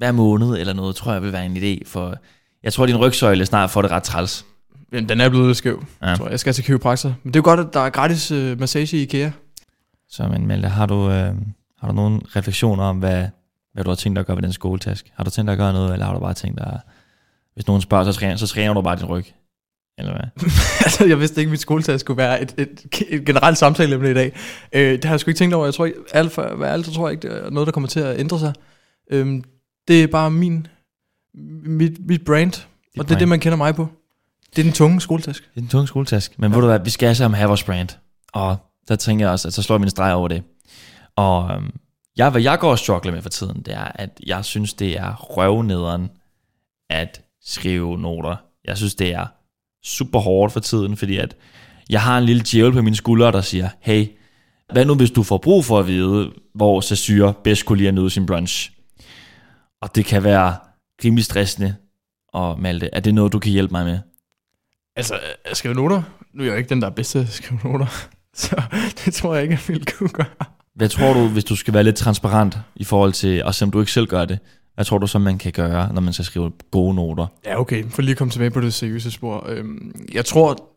hver 0.00 0.12
måned 0.12 0.58
eller 0.58 0.72
noget, 0.72 0.96
tror 0.96 1.12
jeg 1.12 1.22
vil 1.22 1.32
være 1.32 1.46
en 1.46 1.56
idé, 1.56 1.82
for 1.86 2.14
jeg 2.62 2.72
tror, 2.72 2.86
din 2.86 2.96
rygsøjle 2.96 3.46
snart 3.46 3.70
får 3.70 3.82
det 3.82 3.90
ret 3.90 4.02
træls. 4.02 4.44
Jamen, 4.92 5.08
den 5.08 5.20
er 5.20 5.28
blevet 5.28 5.46
lidt 5.46 5.58
skæv, 5.58 5.84
Ja. 6.02 6.14
tror 6.14 6.24
jeg. 6.24 6.30
Jeg 6.30 6.40
skal 6.40 6.52
til 6.52 6.64
kiropraktor. 6.64 7.14
Men 7.22 7.32
det 7.34 7.38
er 7.38 7.40
jo 7.40 7.44
godt, 7.44 7.60
at 7.60 7.66
der 7.72 7.80
er 7.80 7.90
gratis 7.90 8.30
øh, 8.30 8.60
massage 8.60 8.96
i 8.96 9.02
IKEA. 9.02 9.30
Så 10.08 10.28
men 10.28 10.46
Malte, 10.46 10.68
har 10.68 10.86
du, 10.86 11.10
øh, 11.10 11.34
har 11.80 11.88
du 11.88 11.92
nogle 11.94 12.20
refleksioner 12.36 12.84
om, 12.84 12.98
hvad, 12.98 13.26
hvad 13.74 13.84
du 13.84 13.90
har 13.90 13.94
tænkt 13.94 14.16
dig 14.16 14.20
at 14.20 14.26
gøre 14.26 14.36
ved 14.36 14.42
den 14.42 14.52
skoletask? 14.52 15.10
Har 15.16 15.24
du 15.24 15.30
tænkt 15.30 15.46
dig 15.46 15.52
at 15.52 15.58
gøre 15.58 15.72
noget, 15.72 15.92
eller 15.92 16.06
har 16.06 16.12
du 16.14 16.20
bare 16.20 16.34
tænkt 16.34 16.58
dig, 16.58 16.80
hvis 17.54 17.66
nogen 17.66 17.82
spørger, 17.82 18.04
så 18.04 18.12
træner, 18.12 18.36
så 18.36 18.46
træner 18.46 18.74
du 18.74 18.82
bare 18.82 18.96
din 18.96 19.04
ryg? 19.04 19.24
Eller 19.98 20.12
hvad? 20.12 20.50
altså, 20.84 21.04
jeg 21.06 21.20
vidste 21.20 21.40
ikke, 21.40 21.48
at 21.48 21.50
mit 21.50 21.60
skoletag 21.60 22.00
skulle 22.00 22.16
være 22.18 22.42
et, 22.42 22.54
et, 22.58 22.86
et 23.08 23.24
generelt 23.24 23.58
samtaleemne 23.58 24.10
i 24.10 24.14
dag. 24.14 24.32
Øh, 24.72 24.92
det 24.92 25.04
har 25.04 25.12
jeg 25.12 25.20
sgu 25.20 25.30
ikke 25.30 25.38
tænkt 25.38 25.54
over. 25.54 25.64
Jeg 25.66 25.74
tror 25.74 25.84
ikke, 25.84 25.98
alt 26.12 26.32
for, 26.32 26.64
alt, 26.64 26.86
så 26.86 26.92
tror 26.92 27.08
jeg 27.08 27.12
ikke, 27.12 27.28
det 27.28 27.46
er 27.46 27.50
noget, 27.50 27.66
der 27.66 27.72
kommer 27.72 27.88
til 27.88 28.00
at 28.00 28.20
ændre 28.20 28.38
sig. 28.38 28.52
Øhm, 29.10 29.44
det 29.88 30.02
er 30.02 30.06
bare 30.06 30.30
min, 30.30 30.66
mit, 31.64 32.06
mit 32.06 32.24
brand, 32.24 32.52
og 32.52 32.60
det 32.94 33.00
er 33.00 33.04
brand. 33.04 33.18
det, 33.18 33.28
man 33.28 33.40
kender 33.40 33.56
mig 33.56 33.74
på. 33.74 33.88
Det 34.56 34.58
er 34.58 34.62
den 34.62 34.72
tunge 34.72 35.00
skoletask. 35.00 35.42
Det 35.54 35.60
er 35.60 35.64
en 35.64 35.68
tung 35.68 35.88
skoletask. 35.88 36.38
Men 36.38 36.50
ja. 36.50 36.56
ved 36.56 36.62
du 36.62 36.68
hvad, 36.68 36.80
vi 36.84 36.90
skal 36.90 37.06
altså 37.06 37.28
have 37.28 37.48
vores 37.48 37.64
brand. 37.64 37.88
Og 38.32 38.56
der 38.88 38.96
tænker 38.96 39.24
jeg 39.24 39.32
også, 39.32 39.48
at 39.48 39.54
så 39.54 39.62
slår 39.62 39.76
jeg 39.76 39.80
min 39.80 39.90
streg 39.90 40.14
over 40.14 40.28
det. 40.28 40.42
Og 41.16 41.50
øhm, 41.54 41.70
jeg, 42.16 42.30
hvad 42.30 42.42
jeg 42.42 42.58
går 42.58 42.70
og 42.70 42.78
struggler 42.78 43.12
med 43.12 43.22
for 43.22 43.28
tiden, 43.28 43.62
det 43.62 43.74
er, 43.74 43.92
at 43.94 44.20
jeg 44.26 44.44
synes, 44.44 44.74
det 44.74 44.98
er 44.98 45.14
røvnederen 45.14 46.10
at 46.90 47.22
skrive 47.44 47.98
noter. 47.98 48.36
Jeg 48.64 48.76
synes, 48.76 48.94
det 48.94 49.14
er 49.14 49.26
super 49.84 50.18
hårdt 50.18 50.52
for 50.52 50.60
tiden, 50.60 50.96
fordi 50.96 51.16
at 51.16 51.36
jeg 51.90 52.02
har 52.02 52.18
en 52.18 52.24
lille 52.24 52.42
djævel 52.42 52.72
på 52.72 52.82
mine 52.82 52.96
skuldre, 52.96 53.32
der 53.32 53.40
siger, 53.40 53.68
hey, 53.80 54.06
hvad 54.72 54.84
nu 54.84 54.94
hvis 54.94 55.10
du 55.10 55.22
får 55.22 55.38
brug 55.38 55.64
for 55.64 55.78
at 55.78 55.86
vide, 55.86 56.32
hvor 56.54 56.80
Sasyre 56.80 57.34
bedst 57.44 57.64
kunne 57.64 57.78
lide 57.78 57.88
at 57.88 57.94
nyde 57.94 58.10
sin 58.10 58.26
brunch? 58.26 58.70
Og 59.82 59.94
det 59.94 60.04
kan 60.04 60.24
være 60.24 60.56
rimelig 61.04 61.24
stressende. 61.24 61.76
Og 62.28 62.60
Malte, 62.60 62.88
er 62.92 63.00
det 63.00 63.14
noget, 63.14 63.32
du 63.32 63.38
kan 63.38 63.52
hjælpe 63.52 63.72
mig 63.72 63.84
med? 63.84 63.98
Altså, 64.96 65.20
at 65.44 65.56
skrive 65.56 65.74
noter? 65.74 66.02
Nu 66.32 66.42
er 66.42 66.46
jeg 66.46 66.52
jo 66.52 66.58
ikke 66.58 66.68
den, 66.68 66.80
der 66.80 66.86
er 66.86 66.90
bedst 66.94 67.10
til 67.10 67.18
at 67.18 67.28
skrive 67.28 67.60
noter. 67.64 67.86
Så 68.34 68.62
det 69.04 69.14
tror 69.14 69.34
jeg 69.34 69.42
ikke, 69.42 69.52
jeg 69.52 69.62
ville 69.68 69.84
kunne 69.98 70.08
gøre. 70.08 70.26
Hvad 70.74 70.88
tror 70.88 71.12
du, 71.12 71.28
hvis 71.28 71.44
du 71.44 71.56
skal 71.56 71.74
være 71.74 71.84
lidt 71.84 71.96
transparent 71.96 72.58
i 72.76 72.84
forhold 72.84 73.12
til, 73.12 73.44
og 73.44 73.54
selvom 73.54 73.70
du 73.70 73.80
ikke 73.80 73.92
selv 73.92 74.06
gør 74.06 74.24
det, 74.24 74.38
hvad 74.74 74.84
tror 74.84 74.98
du 74.98 75.06
så, 75.06 75.18
man 75.18 75.38
kan 75.38 75.52
gøre, 75.52 75.92
når 75.92 76.00
man 76.00 76.12
skal 76.12 76.24
skrive 76.24 76.52
gode 76.70 76.94
noter? 76.94 77.26
Ja, 77.44 77.60
okay. 77.60 77.84
For 77.90 78.02
lige 78.02 78.12
at 78.12 78.18
komme 78.18 78.30
tilbage 78.30 78.50
på 78.50 78.60
det 78.60 78.74
seriøse 78.74 79.10
spor. 79.10 79.46
Øhm, 79.48 80.06
jeg 80.12 80.24
tror, 80.24 80.70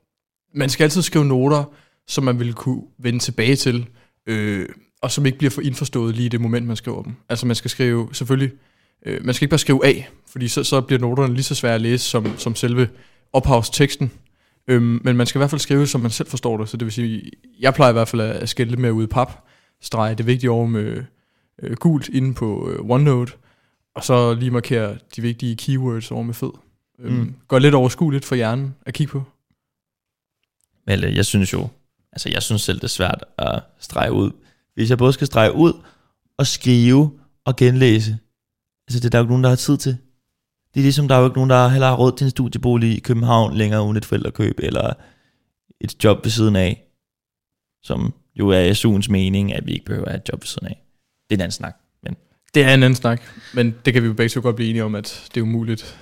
man 0.56 0.70
skal 0.70 0.84
altid 0.84 1.02
skrive 1.02 1.26
noter, 1.26 1.64
som 2.08 2.24
man 2.24 2.40
vil 2.40 2.54
kunne 2.54 2.82
vende 3.00 3.20
tilbage 3.20 3.56
til, 3.56 3.88
øh, 4.28 4.70
og 5.02 5.12
som 5.12 5.26
ikke 5.26 5.38
bliver 5.38 5.52
for 5.52 5.62
indforstået 5.62 6.16
lige 6.16 6.26
i 6.26 6.30
det 6.30 6.42
moment, 6.42 6.68
man 6.68 6.76
skriver 6.76 7.04
dem. 7.04 7.16
Altså 7.30 7.46
man 7.46 7.56
skal 7.56 7.72
skrive, 7.72 8.10
selvfølgelig, 8.14 8.52
øh, 9.06 9.26
man 9.26 9.34
skal 9.34 9.46
ikke 9.46 9.50
bare 9.52 9.60
skrive 9.60 9.86
af, 9.86 10.10
fordi 10.28 10.48
så, 10.48 10.64
så 10.64 10.82
bliver 10.82 11.00
noterne 11.00 11.34
lige 11.34 11.44
så 11.44 11.56
svære 11.56 11.76
at 11.76 11.82
læse 11.82 12.06
som, 12.06 12.38
som 12.38 12.56
selve 12.56 12.90
ophavsteksten. 13.34 14.12
Øhm, 14.68 15.02
men 15.04 15.18
man 15.18 15.28
skal 15.28 15.40
i 15.40 15.42
hvert 15.42 15.50
fald 15.50 15.60
skrive, 15.60 15.88
som 15.88 16.02
man 16.02 16.12
selv 16.12 16.30
forstår 16.30 16.58
det. 16.58 16.70
Så 16.70 16.78
det 16.78 16.86
vil 16.86 16.94
sige, 16.94 17.32
jeg 17.60 17.74
plejer 17.74 17.90
i 17.90 17.94
hvert 17.94 18.08
fald 18.08 18.22
at 18.22 18.30
at 18.36 18.50
skille 18.50 18.78
med 18.78 18.92
ud 18.92 19.04
i 19.04 19.08
pap, 19.08 19.32
strege 19.82 20.16
det 20.16 20.28
vigtige 20.28 20.52
over 20.52 20.66
med 20.66 21.04
øh, 21.64 21.76
gult 21.78 22.10
inde 22.10 22.34
på 22.34 22.70
øh, 22.70 22.90
OneNote, 22.90 23.34
og 23.96 24.04
så 24.04 24.34
lige 24.34 24.52
markere 24.52 24.98
de 25.16 25.22
vigtige 25.22 25.56
keywords 25.56 26.12
over 26.12 26.24
med 26.24 26.34
fed. 26.34 26.52
Øhm, 27.00 27.16
Mm. 27.16 27.36
Gør 27.48 27.60
lidt 27.60 27.76
overskueligt 27.76 28.26
for 28.26 28.36
hjernen 28.36 28.76
at 28.86 28.94
kigge 28.94 29.12
på. 29.12 29.24
Vel, 30.88 31.14
jeg 31.16 31.26
synes 31.26 31.54
jo, 31.54 31.68
altså 32.12 32.30
jeg 32.30 32.44
synes 32.44 32.62
selv, 32.62 32.78
det 32.78 32.84
er 32.84 32.88
svært 32.88 33.26
at 33.38 33.64
strege 33.80 34.12
ud. 34.12 34.32
Hvis 34.74 34.90
jeg 34.90 34.98
både 34.98 35.14
skal 35.14 35.28
strege 35.28 35.56
ud, 35.56 35.74
og 36.38 36.48
skrive 36.48 37.12
og 37.46 37.56
genlæse, 37.56 38.18
altså 38.88 39.00
det 39.00 39.06
er 39.06 39.10
der 39.10 39.18
jo 39.18 39.24
ikke 39.24 39.32
nogen, 39.32 39.44
der 39.44 39.50
har 39.50 39.56
tid 39.56 39.78
til. 39.78 39.98
Det 40.74 40.80
er 40.80 40.84
ligesom, 40.84 41.08
der 41.08 41.16
er 41.16 41.20
jo 41.20 41.26
ikke 41.26 41.38
nogen, 41.38 41.50
der 41.50 41.68
heller 41.68 41.88
har 41.88 41.96
råd 41.96 42.18
til 42.18 42.26
en 42.26 42.32
studiebolig 42.32 42.98
i 42.98 43.00
København 43.00 43.54
længere 43.54 43.84
uden 43.84 43.98
et 43.98 44.06
forældrekøb, 44.06 44.60
eller 44.60 44.94
et 45.82 46.04
job 46.04 46.24
ved 46.24 46.32
siden 46.32 46.56
af, 46.56 46.84
som 47.84 48.14
jo 48.36 48.50
er 48.50 48.74
SU'ens 48.74 49.12
mening, 49.12 49.54
at 49.54 49.68
vi 49.68 49.72
ikke 49.72 49.86
behøver 49.86 50.06
at 50.06 50.12
have 50.12 50.22
et 50.22 50.30
job 50.32 50.42
ved 50.42 50.48
siden 50.48 50.68
af. 50.68 50.84
Det 51.30 51.36
er 51.36 51.38
en 51.38 51.42
anden 51.42 51.52
snak. 51.52 51.76
Det 52.54 52.64
er 52.64 52.74
en 52.74 52.84
anden 52.84 52.96
snak, 52.96 53.22
men 53.54 53.76
det 53.86 53.94
kan 53.94 54.04
vi 54.04 54.08
jo 54.08 54.14
begge 54.14 54.30
to 54.30 54.42
godt 54.42 54.56
blive 54.56 54.70
enige 54.70 54.84
om, 54.84 54.96
at 54.96 55.30
det 55.34 55.40
er 55.40 55.44
umuligt, 55.44 56.00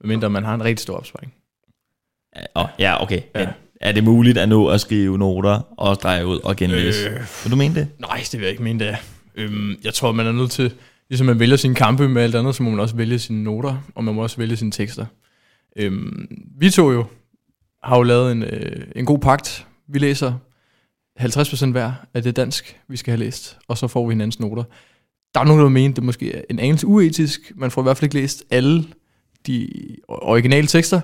medmindre 0.00 0.30
man 0.30 0.44
har 0.44 0.54
en 0.54 0.64
rigtig 0.64 0.82
stor 0.82 0.96
opsparing. 0.96 1.34
Ja, 2.36 2.42
og, 2.54 2.68
ja 2.78 3.02
okay. 3.02 3.22
Ja. 3.34 3.38
Men 3.38 3.48
er 3.80 3.92
det 3.92 4.04
muligt 4.04 4.38
at 4.38 4.48
nå 4.48 4.68
at 4.68 4.80
skrive 4.80 5.18
noter 5.18 5.60
og 5.76 5.94
strege 5.94 6.26
ud 6.26 6.40
og 6.44 6.56
genlæse? 6.56 7.08
Øh. 7.08 7.14
Øh. 7.14 7.20
Vil 7.44 7.50
du 7.50 7.56
mene 7.56 7.74
det? 7.74 7.88
Nej, 7.98 8.16
det 8.16 8.32
vil 8.32 8.40
jeg 8.40 8.50
ikke 8.50 8.62
mene, 8.62 8.78
det 8.78 8.88
er. 8.88 8.96
Øhm, 9.34 9.80
jeg 9.84 9.94
tror, 9.94 10.12
man 10.12 10.26
er 10.26 10.32
nødt 10.32 10.50
til, 10.50 10.72
ligesom 11.10 11.26
man 11.26 11.38
vælger 11.38 11.56
sine 11.56 11.74
kampe 11.74 12.08
med 12.08 12.22
alt 12.22 12.34
andet, 12.34 12.54
så 12.54 12.62
må 12.62 12.70
man 12.70 12.80
også 12.80 12.96
vælge 12.96 13.18
sine 13.18 13.44
noter, 13.44 13.76
og 13.94 14.04
man 14.04 14.14
må 14.14 14.22
også 14.22 14.36
vælge 14.36 14.56
sine 14.56 14.70
tekster. 14.70 15.06
Øhm, 15.76 16.26
vi 16.58 16.70
to 16.70 16.90
jo 16.90 17.04
har 17.82 17.96
jo 17.96 18.02
lavet 18.02 18.32
en, 18.32 18.42
øh, 18.42 18.86
en 18.96 19.04
god 19.04 19.18
pagt. 19.18 19.66
Vi 19.88 19.98
læser 19.98 20.32
50% 21.20 21.70
hver 21.70 21.92
af 22.14 22.22
det 22.22 22.36
dansk, 22.36 22.80
vi 22.88 22.96
skal 22.96 23.12
have 23.12 23.24
læst, 23.24 23.58
og 23.68 23.78
så 23.78 23.88
får 23.88 24.06
vi 24.06 24.14
hinandens 24.14 24.40
noter. 24.40 24.62
Der 25.34 25.40
er 25.40 25.44
nogen, 25.44 25.62
der 25.62 25.68
mener, 25.68 25.94
det 25.94 26.04
måske 26.04 26.34
er 26.34 26.42
en 26.50 26.58
anelse 26.58 26.86
uetisk. 26.86 27.52
Man 27.56 27.70
får 27.70 27.82
i 27.82 27.84
hvert 27.84 27.96
fald 27.96 28.04
ikke 28.04 28.20
læst 28.20 28.44
alle 28.50 28.84
de 29.46 29.68
originale 30.08 30.66
tekster, 30.66 31.00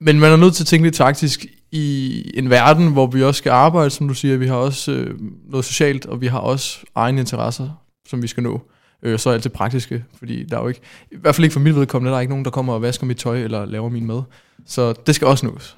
men 0.00 0.20
man 0.20 0.32
er 0.32 0.36
nødt 0.36 0.54
til 0.54 0.62
at 0.62 0.66
tænke 0.66 0.86
lidt 0.86 0.94
taktisk 0.94 1.46
i 1.72 2.24
en 2.34 2.50
verden, 2.50 2.92
hvor 2.92 3.06
vi 3.06 3.22
også 3.22 3.38
skal 3.38 3.50
arbejde, 3.50 3.90
som 3.90 4.08
du 4.08 4.14
siger. 4.14 4.36
Vi 4.36 4.46
har 4.46 4.54
også 4.54 4.92
øh, 4.92 5.20
noget 5.50 5.64
socialt, 5.64 6.06
og 6.06 6.20
vi 6.20 6.26
har 6.26 6.38
også 6.38 6.78
egne 6.94 7.20
interesser, 7.20 7.82
som 8.08 8.22
vi 8.22 8.26
skal 8.26 8.42
nå. 8.42 8.69
Øh, 9.02 9.18
så 9.18 9.30
er 9.30 9.34
alt 9.34 9.44
det 9.44 9.52
praktiske, 9.52 10.04
fordi 10.18 10.44
der 10.44 10.56
er 10.56 10.62
jo 10.62 10.68
ikke, 10.68 10.80
i 11.10 11.16
hvert 11.16 11.34
fald 11.34 11.44
ikke 11.44 11.52
for 11.52 11.60
mit 11.60 11.74
vedkommende, 11.74 12.10
der 12.10 12.16
er 12.16 12.20
ikke 12.20 12.32
nogen, 12.32 12.44
der 12.44 12.50
kommer 12.50 12.72
og 12.72 12.82
vasker 12.82 13.06
mit 13.06 13.16
tøj 13.16 13.42
eller 13.42 13.64
laver 13.64 13.88
min 13.88 14.06
mad. 14.06 14.22
Så 14.66 14.92
det 14.92 15.14
skal 15.14 15.26
også 15.26 15.46
nås. 15.46 15.76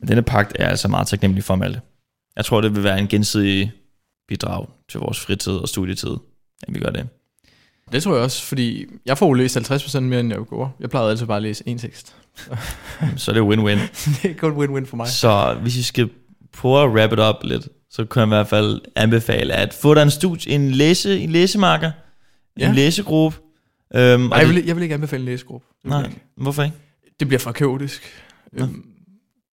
Men 0.00 0.08
denne 0.08 0.22
pagt 0.22 0.52
er 0.58 0.68
altså 0.68 0.88
meget 0.88 1.06
taknemmelig 1.08 1.44
for 1.44 1.56
Malte. 1.56 1.80
Jeg 2.36 2.44
tror, 2.44 2.60
det 2.60 2.74
vil 2.74 2.84
være 2.84 2.98
en 2.98 3.08
gensidig 3.08 3.72
bidrag 4.28 4.66
til 4.88 5.00
vores 5.00 5.20
fritid 5.20 5.52
og 5.52 5.68
studietid, 5.68 6.16
at 6.68 6.74
vi 6.74 6.80
gør 6.80 6.90
det. 6.90 7.08
Det 7.92 8.02
tror 8.02 8.14
jeg 8.14 8.22
også, 8.22 8.42
fordi 8.42 8.86
jeg 9.06 9.18
får 9.18 9.26
jo 9.26 9.32
læst 9.32 9.56
50% 9.56 10.00
mere, 10.00 10.20
end 10.20 10.28
jeg 10.28 10.38
gjorde. 10.48 10.70
Jeg 10.80 10.90
plejede 10.90 11.10
altid 11.10 11.26
bare 11.26 11.36
at 11.36 11.42
læse 11.42 11.64
en 11.66 11.78
tekst. 11.78 12.16
Så 13.16 13.30
er 13.30 13.34
det 13.34 13.42
win-win. 13.42 13.78
det 14.22 14.30
er 14.30 14.34
kun 14.34 14.52
win-win 14.52 14.86
for 14.86 14.96
mig. 14.96 15.08
Så 15.08 15.58
hvis 15.62 15.76
vi 15.76 15.82
skal 15.82 16.10
prøve 16.52 16.82
at 16.82 16.88
wrap 16.88 17.12
it 17.12 17.18
up 17.18 17.44
lidt, 17.44 17.68
så 17.90 18.04
kan 18.04 18.20
jeg 18.20 18.26
i 18.26 18.28
hvert 18.28 18.48
fald 18.48 18.80
anbefale 18.96 19.52
at 19.52 19.74
få 19.74 19.94
dig 19.94 20.02
en 20.02 20.10
studie, 20.10 20.52
en, 20.52 20.70
læse, 20.70 21.20
en 21.20 21.30
læsemarker, 21.30 21.90
ja. 22.60 22.64
Ja. 22.64 22.68
en 22.70 22.74
læsegruppe. 22.76 23.38
Øhm, 23.94 24.20
Nej, 24.20 24.38
jeg 24.38 24.48
vil, 24.48 24.64
jeg 24.66 24.76
vil 24.76 24.82
ikke 24.82 24.94
anbefale 24.94 25.20
en 25.20 25.26
læsegruppe. 25.26 25.66
Nej, 25.84 26.04
ikke. 26.04 26.20
hvorfor 26.36 26.62
ikke? 26.62 26.76
Det 27.20 27.28
bliver 27.28 27.38
for 27.40 27.52
kaotisk. 27.52 28.02
Nå. 28.52 28.64
Øhm, 28.64 28.84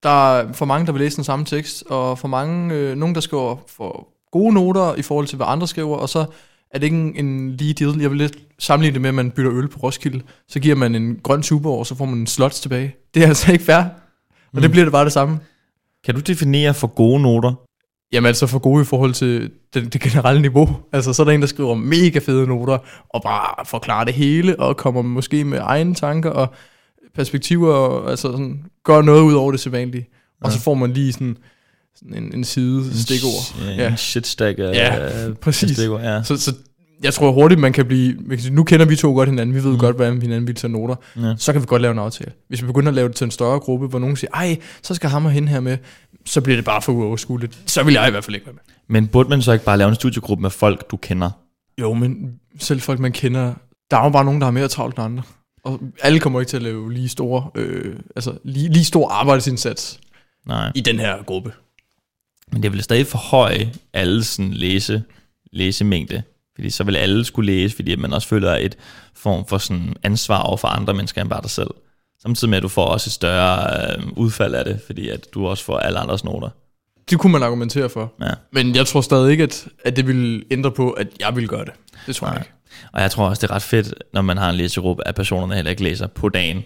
der 0.03 0.37
er 0.37 0.53
for 0.53 0.65
mange, 0.65 0.85
der 0.85 0.91
vil 0.91 1.01
læse 1.01 1.15
den 1.15 1.23
samme 1.23 1.45
tekst, 1.45 1.83
og 1.89 2.19
for 2.19 2.27
mange, 2.27 2.73
øh, 2.75 2.95
nogen, 2.97 3.15
der 3.15 3.21
skriver 3.21 3.57
for 3.67 4.07
gode 4.31 4.53
noter 4.53 4.95
i 4.95 5.01
forhold 5.01 5.27
til, 5.27 5.35
hvad 5.35 5.47
andre 5.49 5.67
skriver, 5.67 5.97
og 5.97 6.09
så 6.09 6.25
er 6.71 6.79
det 6.79 6.83
ikke 6.83 6.97
en, 6.97 7.25
en 7.25 7.51
lige 7.55 7.73
deal. 7.73 8.01
Jeg 8.01 8.09
vil 8.09 8.17
lidt 8.17 8.37
sammenligne 8.59 8.93
det 8.93 9.01
med, 9.01 9.09
at 9.09 9.15
man 9.15 9.31
bytter 9.31 9.53
øl 9.53 9.67
på 9.67 9.79
Roskilde. 9.79 10.21
Så 10.47 10.59
giver 10.59 10.75
man 10.75 10.95
en 10.95 11.19
grøn 11.23 11.41
tuborg, 11.41 11.79
og 11.79 11.85
så 11.85 11.95
får 11.95 12.05
man 12.05 12.17
en 12.19 12.27
slots 12.27 12.59
tilbage. 12.61 12.95
Det 13.13 13.23
er 13.23 13.27
altså 13.27 13.51
ikke 13.51 13.63
fair. 13.65 13.77
Og 13.77 13.89
Mm. 14.53 14.61
det 14.61 14.71
bliver 14.71 14.85
det 14.85 14.91
bare 14.91 15.05
det 15.05 15.13
samme. 15.13 15.39
Kan 16.05 16.15
du 16.15 16.21
definere 16.21 16.73
for 16.73 16.87
gode 16.87 17.21
noter? 17.21 17.53
Jamen 18.11 18.27
altså 18.27 18.47
for 18.47 18.59
gode 18.59 18.81
i 18.81 18.85
forhold 18.85 19.13
til 19.13 19.49
det, 19.73 19.93
det 19.93 20.01
generelle 20.01 20.41
niveau. 20.41 20.77
Altså 20.93 21.13
så 21.13 21.21
er 21.21 21.25
der 21.25 21.31
en, 21.31 21.41
der 21.41 21.47
skriver 21.47 21.75
mega 21.75 22.19
fede 22.19 22.47
noter, 22.47 22.77
og 23.09 23.21
bare 23.23 23.65
forklarer 23.65 24.03
det 24.05 24.13
hele, 24.13 24.59
og 24.59 24.77
kommer 24.77 25.01
måske 25.01 25.43
med 25.43 25.59
egne 25.61 25.95
tanker 25.95 26.29
og 26.29 26.53
perspektiver, 27.15 27.73
og 27.73 28.09
altså 28.09 28.31
sådan, 28.31 28.63
gør 28.83 29.01
noget 29.01 29.21
ud 29.21 29.33
over 29.33 29.51
det 29.51 29.59
sædvanlige. 29.59 30.07
Og 30.41 30.49
Ja. 30.49 30.55
så 30.55 30.61
får 30.61 30.73
man 30.73 30.93
lige 30.93 31.13
sådan, 31.13 31.37
sådan 31.95 32.23
en, 32.23 32.33
en 32.35 32.43
side 32.43 32.99
stikord. 33.01 33.65
Ja, 33.65 33.71
Ja. 33.83 33.89
en 33.91 33.97
shitstack 33.97 34.59
af, 34.59 34.63
Ja, 34.73 34.95
af 34.95 35.37
præcis. 35.37 35.71
stikord, 35.77 36.01
ja. 36.01 36.23
Så, 36.23 36.37
så 36.37 36.53
jeg 37.03 37.13
tror 37.13 37.31
hurtigt, 37.31 37.61
man 37.61 37.73
kan 37.73 37.85
blive... 37.85 38.13
man 38.19 38.29
kan 38.29 38.39
sige, 38.39 38.53
Nu 38.53 38.63
kender 38.63 38.85
vi 38.85 38.95
to 38.95 39.13
godt 39.13 39.29
hinanden, 39.29 39.55
vi 39.55 39.63
ved 39.63 39.71
Mm. 39.71 39.77
godt, 39.79 39.95
hvordan 39.95 40.21
hinanden 40.21 40.47
vil 40.47 40.55
tage 40.55 40.71
noter. 40.73 40.95
ja. 41.15 41.33
Så 41.37 41.51
kan 41.53 41.61
vi 41.61 41.65
godt 41.65 41.81
lave 41.81 41.91
en 41.91 41.99
aftale. 41.99 42.31
Hvis 42.47 42.61
vi 42.61 42.67
begynder 42.67 42.87
at 42.89 42.95
lave 42.95 43.07
det 43.07 43.15
til 43.15 43.25
en 43.25 43.31
større 43.31 43.59
gruppe, 43.59 43.87
hvor 43.87 43.99
nogen 43.99 44.15
siger, 44.15 44.31
ej, 44.33 44.57
så 44.81 44.93
skal 44.95 45.09
ham 45.09 45.25
og 45.25 45.31
hende 45.31 45.47
her 45.47 45.59
med, 45.59 45.77
så 46.25 46.41
bliver 46.41 46.55
det 46.57 46.65
bare 46.65 46.81
for 46.81 46.91
uoverskueligt. 46.93 47.59
Så 47.65 47.83
vil 47.83 47.93
jeg 47.93 48.07
i 48.07 48.11
hvert 48.11 48.23
fald 48.23 48.35
ikke 48.35 48.47
være 48.47 48.53
med. 48.55 48.61
Men 48.87 49.07
burde 49.07 49.29
man 49.29 49.41
så 49.41 49.51
ikke 49.51 49.65
bare 49.65 49.77
lave 49.77 49.89
en 49.89 49.95
studiegruppe 49.95 50.41
med 50.41 50.49
folk, 50.49 50.91
du 50.91 50.97
kender? 50.97 51.29
Jo, 51.81 51.93
men 51.93 52.33
selv 52.59 52.81
folk, 52.81 52.99
man 52.99 53.11
kender, 53.11 53.53
der 53.91 53.97
er 53.97 54.03
jo 54.03 54.09
bare 54.09 54.25
nogen, 54.25 54.41
der 54.41 54.45
har 54.45 54.51
mere 54.51 54.67
travlt 54.67 54.95
end 54.95 55.05
andre. 55.05 55.23
Og 55.63 55.79
alle 56.03 56.19
kommer 56.19 56.39
ikke 56.39 56.49
til 56.49 56.57
at 56.57 56.63
lave 56.63 56.93
lige 56.93 57.09
store, 57.09 57.49
øh, 57.55 57.95
altså 58.15 58.37
lige, 58.43 58.73
lige 58.73 58.85
stor 58.85 59.09
arbejdsindsats 59.09 59.99
Nej. 60.47 60.71
i 60.75 60.81
den 60.81 60.99
her 60.99 61.23
gruppe. 61.23 61.51
Men 62.51 62.63
det 62.63 62.73
vil 62.73 62.83
stadig 62.83 63.07
forhøje 63.07 63.71
alle 63.93 64.23
sådan 64.23 64.51
læse, 64.53 65.03
læsemængde. 65.53 66.23
Fordi 66.57 66.69
så 66.69 66.83
vil 66.83 66.95
alle 66.95 67.25
skulle 67.25 67.53
læse, 67.53 67.75
fordi 67.75 67.95
man 67.95 68.13
også 68.13 68.27
føler 68.27 68.55
et 68.55 68.77
form 69.15 69.45
for 69.45 69.57
sådan 69.57 69.95
ansvar 70.03 70.41
over 70.41 70.57
for 70.57 70.67
andre 70.67 70.93
mennesker 70.93 71.21
end 71.21 71.29
bare 71.29 71.41
dig 71.41 71.49
selv. 71.49 71.69
Samtidig 72.21 72.49
med, 72.49 72.57
at 72.57 72.63
du 72.63 72.67
får 72.67 72.85
også 72.85 73.07
et 73.07 73.11
større 73.11 73.95
øh, 73.97 74.03
udfald 74.11 74.55
af 74.55 74.65
det, 74.65 74.79
fordi 74.85 75.09
at 75.09 75.27
du 75.33 75.47
også 75.47 75.63
får 75.63 75.77
alle 75.77 75.99
andres 75.99 76.23
noter. 76.23 76.49
Det 77.09 77.19
kunne 77.19 77.31
man 77.31 77.43
argumentere 77.43 77.89
for. 77.89 78.13
Ja. 78.21 78.31
Men 78.51 78.75
jeg 78.75 78.87
tror 78.87 79.01
stadig 79.01 79.31
ikke, 79.31 79.43
at, 79.43 79.67
at 79.85 79.95
det 79.95 80.07
vil 80.07 80.45
ændre 80.51 80.71
på, 80.71 80.91
at 80.91 81.07
jeg 81.19 81.35
vil 81.35 81.47
gøre 81.47 81.65
det. 81.65 81.73
Det 82.07 82.15
tror 82.15 82.27
jeg 82.27 82.33
Nej. 82.33 82.41
ikke. 82.41 82.51
Og 82.93 83.01
jeg 83.01 83.11
tror 83.11 83.29
også, 83.29 83.41
det 83.41 83.51
er 83.51 83.55
ret 83.55 83.61
fedt, 83.61 83.93
når 84.13 84.21
man 84.21 84.37
har 84.37 84.49
en 84.49 84.55
læsegruppe, 84.55 85.07
at 85.07 85.15
personerne 85.15 85.55
heller 85.55 85.71
ikke 85.71 85.83
læser 85.83 86.07
på 86.07 86.29
dagen, 86.29 86.63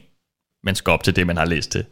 men 0.64 0.76
skal 0.76 0.92
op 0.92 1.04
til 1.04 1.16
det, 1.16 1.28
man 1.28 1.38
har 1.38 1.46
læst 1.46 1.72
til. 1.72 1.86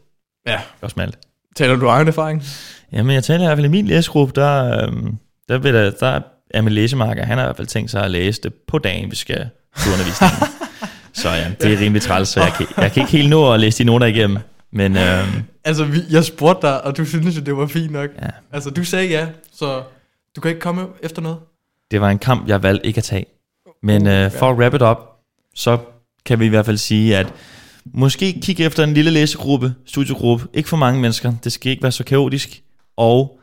Ja. 0.47 0.61
Også 0.81 0.93
smalt. 0.93 1.17
Taler 1.55 1.75
du 1.75 1.87
egen 1.87 2.07
erfaring? 2.07 2.43
Jamen, 2.91 3.13
jeg 3.13 3.23
taler 3.23 3.43
i 3.43 3.45
hvert 3.45 3.57
fald 3.57 3.65
i 3.65 3.69
min 3.69 3.87
læsegruppe, 3.87 4.41
der, 4.41 4.83
øhm, 4.83 5.17
der, 5.49 5.57
vil 5.57 5.73
der, 5.73 5.91
der 5.91 6.21
er 6.53 6.61
min 6.61 6.73
læsemarker, 6.73 7.25
han 7.25 7.37
har 7.37 7.45
i 7.45 7.47
hvert 7.47 7.57
fald 7.57 7.67
tænkt 7.67 7.91
sig 7.91 8.03
at 8.03 8.11
læse 8.11 8.41
det 8.41 8.53
på 8.53 8.77
dagen, 8.77 9.11
vi 9.11 9.15
skal 9.15 9.49
til 9.77 9.91
undervisningen. 9.91 10.37
så 11.13 11.29
ja, 11.29 11.51
det 11.61 11.73
er 11.73 11.79
rimelig 11.79 12.01
træls, 12.01 12.29
så 12.29 12.39
jeg 12.39 12.53
kan, 12.57 12.65
jeg 12.77 12.91
kan 12.91 13.01
ikke 13.01 13.11
helt 13.11 13.29
nå 13.29 13.53
at 13.53 13.59
læse 13.59 13.77
de 13.79 13.83
noter 13.83 14.07
igennem. 14.07 14.37
Men 14.71 14.97
øhm, 14.97 15.43
Altså, 15.63 15.83
vi, 15.83 15.99
jeg 16.11 16.23
spurgte 16.25 16.67
dig, 16.67 16.83
og 16.85 16.97
du 16.97 17.05
synes, 17.05 17.37
at 17.37 17.45
det 17.45 17.57
var 17.57 17.67
fint 17.67 17.91
nok. 17.91 18.09
ja, 18.21 18.27
Altså, 18.51 18.69
du 18.69 18.83
sagde 18.83 19.07
ja, 19.09 19.27
så 19.53 19.81
du 20.35 20.41
kan 20.41 20.49
ikke 20.49 20.61
komme 20.61 20.87
efter 21.03 21.21
noget? 21.21 21.37
det 21.91 22.01
var 22.01 22.09
en 22.09 22.19
kamp, 22.19 22.47
jeg 22.47 22.63
valgte 22.63 22.87
ikke 22.87 22.97
at 22.97 23.03
tage. 23.03 23.25
Men 23.83 24.07
øh, 24.07 24.31
for 24.31 24.49
at 24.49 24.57
wrap 24.57 24.73
it 24.73 24.81
up, 24.81 24.97
så 25.55 25.77
kan 26.25 26.39
vi 26.39 26.45
i 26.45 26.49
hvert 26.49 26.65
fald 26.65 26.77
sige, 26.77 27.17
at 27.17 27.33
måske 27.93 28.39
kigge 28.41 28.63
efter 28.63 28.83
en 28.83 28.93
lille 28.93 29.11
læsegruppe, 29.11 29.73
studiegruppe, 29.85 30.47
ikke 30.53 30.69
for 30.69 30.77
mange 30.77 31.01
mennesker, 31.01 31.33
det 31.43 31.51
skal 31.51 31.71
ikke 31.71 31.83
være 31.83 31.91
så 31.91 32.03
kaotisk, 32.03 32.61
og 32.97 33.39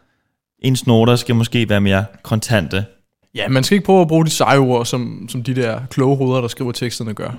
ens 0.58 0.86
noter 0.86 1.16
skal 1.16 1.34
måske 1.34 1.68
være 1.68 1.80
mere 1.80 2.04
kontante. 2.22 2.84
Ja, 3.36 3.48
man 3.48 3.64
skal 3.64 3.76
ikke 3.76 3.86
prøve 3.86 4.00
at 4.00 4.08
bruge 4.08 4.24
de 4.24 4.30
seje 4.30 4.58
ord, 4.58 4.86
som, 4.86 5.28
som 5.28 5.42
de 5.42 5.54
der 5.54 5.86
kloge 5.86 6.16
hoveder, 6.16 6.40
der 6.40 6.48
skriver 6.48 6.72
teksterne 6.72 7.14
gør. 7.14 7.30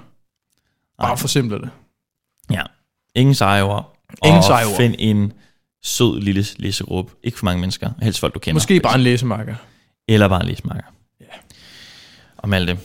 Bare 0.98 1.10
Nej. 1.10 1.16
forsimple 1.16 1.60
det. 1.60 1.70
Ja, 2.52 2.62
ingen 3.16 3.36
seje 3.36 3.62
ord. 3.62 3.98
Ingen 4.26 4.44
seje 4.44 4.66
ord. 4.66 4.78
find 4.78 4.96
en 5.00 5.34
sød 5.84 6.22
lille 6.22 6.46
læsegruppe. 6.58 7.14
Ikke 7.24 7.38
for 7.38 7.46
mange 7.46 7.62
mennesker, 7.62 7.90
helst 8.02 8.20
folk 8.20 8.34
du 8.34 8.40
kender. 8.40 8.56
Måske 8.56 8.80
bare 8.80 8.96
en 8.96 9.02
læsemarker. 9.02 9.56
Eller 10.08 10.28
bare 10.28 10.42
en 10.42 10.48
læsmarker. 10.48 10.94
Ja. 11.22 11.26
Og 12.38 12.50
Malte, 12.50 12.80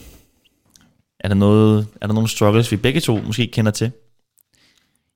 er 1.19 1.27
der, 1.27 1.35
noget, 1.35 1.87
er 2.01 2.07
der 2.07 2.13
nogle 2.13 2.29
struggles, 2.29 2.71
vi 2.71 2.77
begge 2.77 2.99
to 2.99 3.21
måske 3.21 3.47
kender 3.47 3.71
til? 3.71 3.91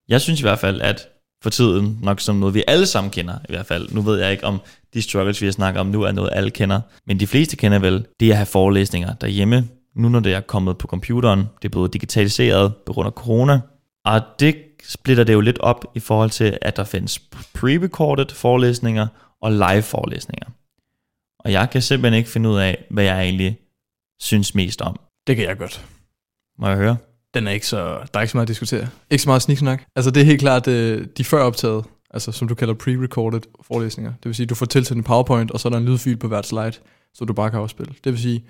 Jeg 0.07 0.21
synes 0.21 0.39
i 0.39 0.43
hvert 0.43 0.59
fald, 0.59 0.81
at 0.81 1.07
for 1.43 1.49
tiden, 1.49 1.99
nok 2.03 2.19
som 2.19 2.35
noget 2.35 2.55
vi 2.55 2.63
alle 2.67 2.85
sammen 2.85 3.11
kender 3.11 3.33
i 3.49 3.51
hvert 3.51 3.65
fald, 3.65 3.89
nu 3.91 4.01
ved 4.01 4.19
jeg 4.19 4.31
ikke 4.31 4.43
om 4.43 4.61
de 4.93 5.01
struggles, 5.01 5.41
vi 5.41 5.45
har 5.47 5.51
snakket 5.51 5.79
om 5.79 5.87
nu, 5.87 6.01
er 6.01 6.11
noget 6.11 6.29
alle 6.33 6.49
kender, 6.49 6.81
men 7.05 7.19
de 7.19 7.27
fleste 7.27 7.55
kender 7.55 7.79
vel 7.79 8.05
det 8.19 8.29
at 8.29 8.37
have 8.37 8.45
forelæsninger 8.45 9.13
derhjemme, 9.13 9.67
nu 9.95 10.09
når 10.09 10.19
det 10.19 10.33
er 10.33 10.39
kommet 10.39 10.77
på 10.77 10.87
computeren, 10.87 11.39
det 11.39 11.65
er 11.65 11.69
blevet 11.69 11.93
digitaliseret 11.93 12.75
på 12.85 12.93
grund 12.93 13.07
af 13.07 13.11
corona, 13.11 13.59
og 14.05 14.21
det 14.39 14.55
splitter 14.83 15.23
det 15.23 15.33
jo 15.33 15.41
lidt 15.41 15.59
op 15.59 15.85
i 15.95 15.99
forhold 15.99 16.29
til, 16.29 16.57
at 16.61 16.77
der 16.77 16.83
findes 16.83 17.19
pre-recorded 17.57 18.33
forelæsninger 18.33 19.07
og 19.41 19.51
live 19.51 19.81
forelæsninger. 19.81 20.47
Og 21.39 21.51
jeg 21.51 21.69
kan 21.69 21.81
simpelthen 21.81 22.17
ikke 22.17 22.29
finde 22.29 22.49
ud 22.49 22.57
af, 22.57 22.85
hvad 22.89 23.03
jeg 23.03 23.23
egentlig 23.23 23.59
synes 24.19 24.55
mest 24.55 24.81
om. 24.81 24.99
Det 25.27 25.35
kan 25.35 25.45
jeg 25.45 25.57
godt. 25.57 25.85
Må 26.59 26.67
jeg 26.67 26.77
høre? 26.77 26.97
Den 27.33 27.47
er 27.47 27.51
ikke 27.51 27.67
så, 27.67 27.77
der 28.13 28.19
er 28.19 28.21
ikke 28.21 28.31
så 28.31 28.37
meget 28.37 28.45
at 28.45 28.47
diskutere. 28.47 28.87
Ikke 29.09 29.21
så 29.21 29.29
meget 29.29 29.41
sniksnak. 29.41 29.83
Altså 29.95 30.11
det 30.11 30.21
er 30.21 30.25
helt 30.25 30.39
klart 30.39 30.67
øh, 30.67 31.07
de 31.17 31.23
før 31.23 31.43
optaget, 31.43 31.85
altså 32.11 32.31
som 32.31 32.47
du 32.47 32.55
kalder 32.55 32.73
pre-recorded 32.73 33.41
forelæsninger. 33.61 34.11
Det 34.11 34.25
vil 34.25 34.35
sige, 34.35 34.45
du 34.45 34.55
får 34.55 34.65
tilsendt 34.65 34.97
en 34.97 35.03
PowerPoint, 35.03 35.51
og 35.51 35.59
så 35.59 35.67
er 35.67 35.69
der 35.69 35.77
en 35.77 35.85
lydfil 35.85 36.17
på 36.17 36.27
hvert 36.27 36.47
slide, 36.47 36.73
så 37.13 37.25
du 37.25 37.33
bare 37.33 37.49
kan 37.49 37.59
afspille. 37.59 37.93
Det 38.03 38.11
vil 38.13 38.21
sige, 38.21 38.45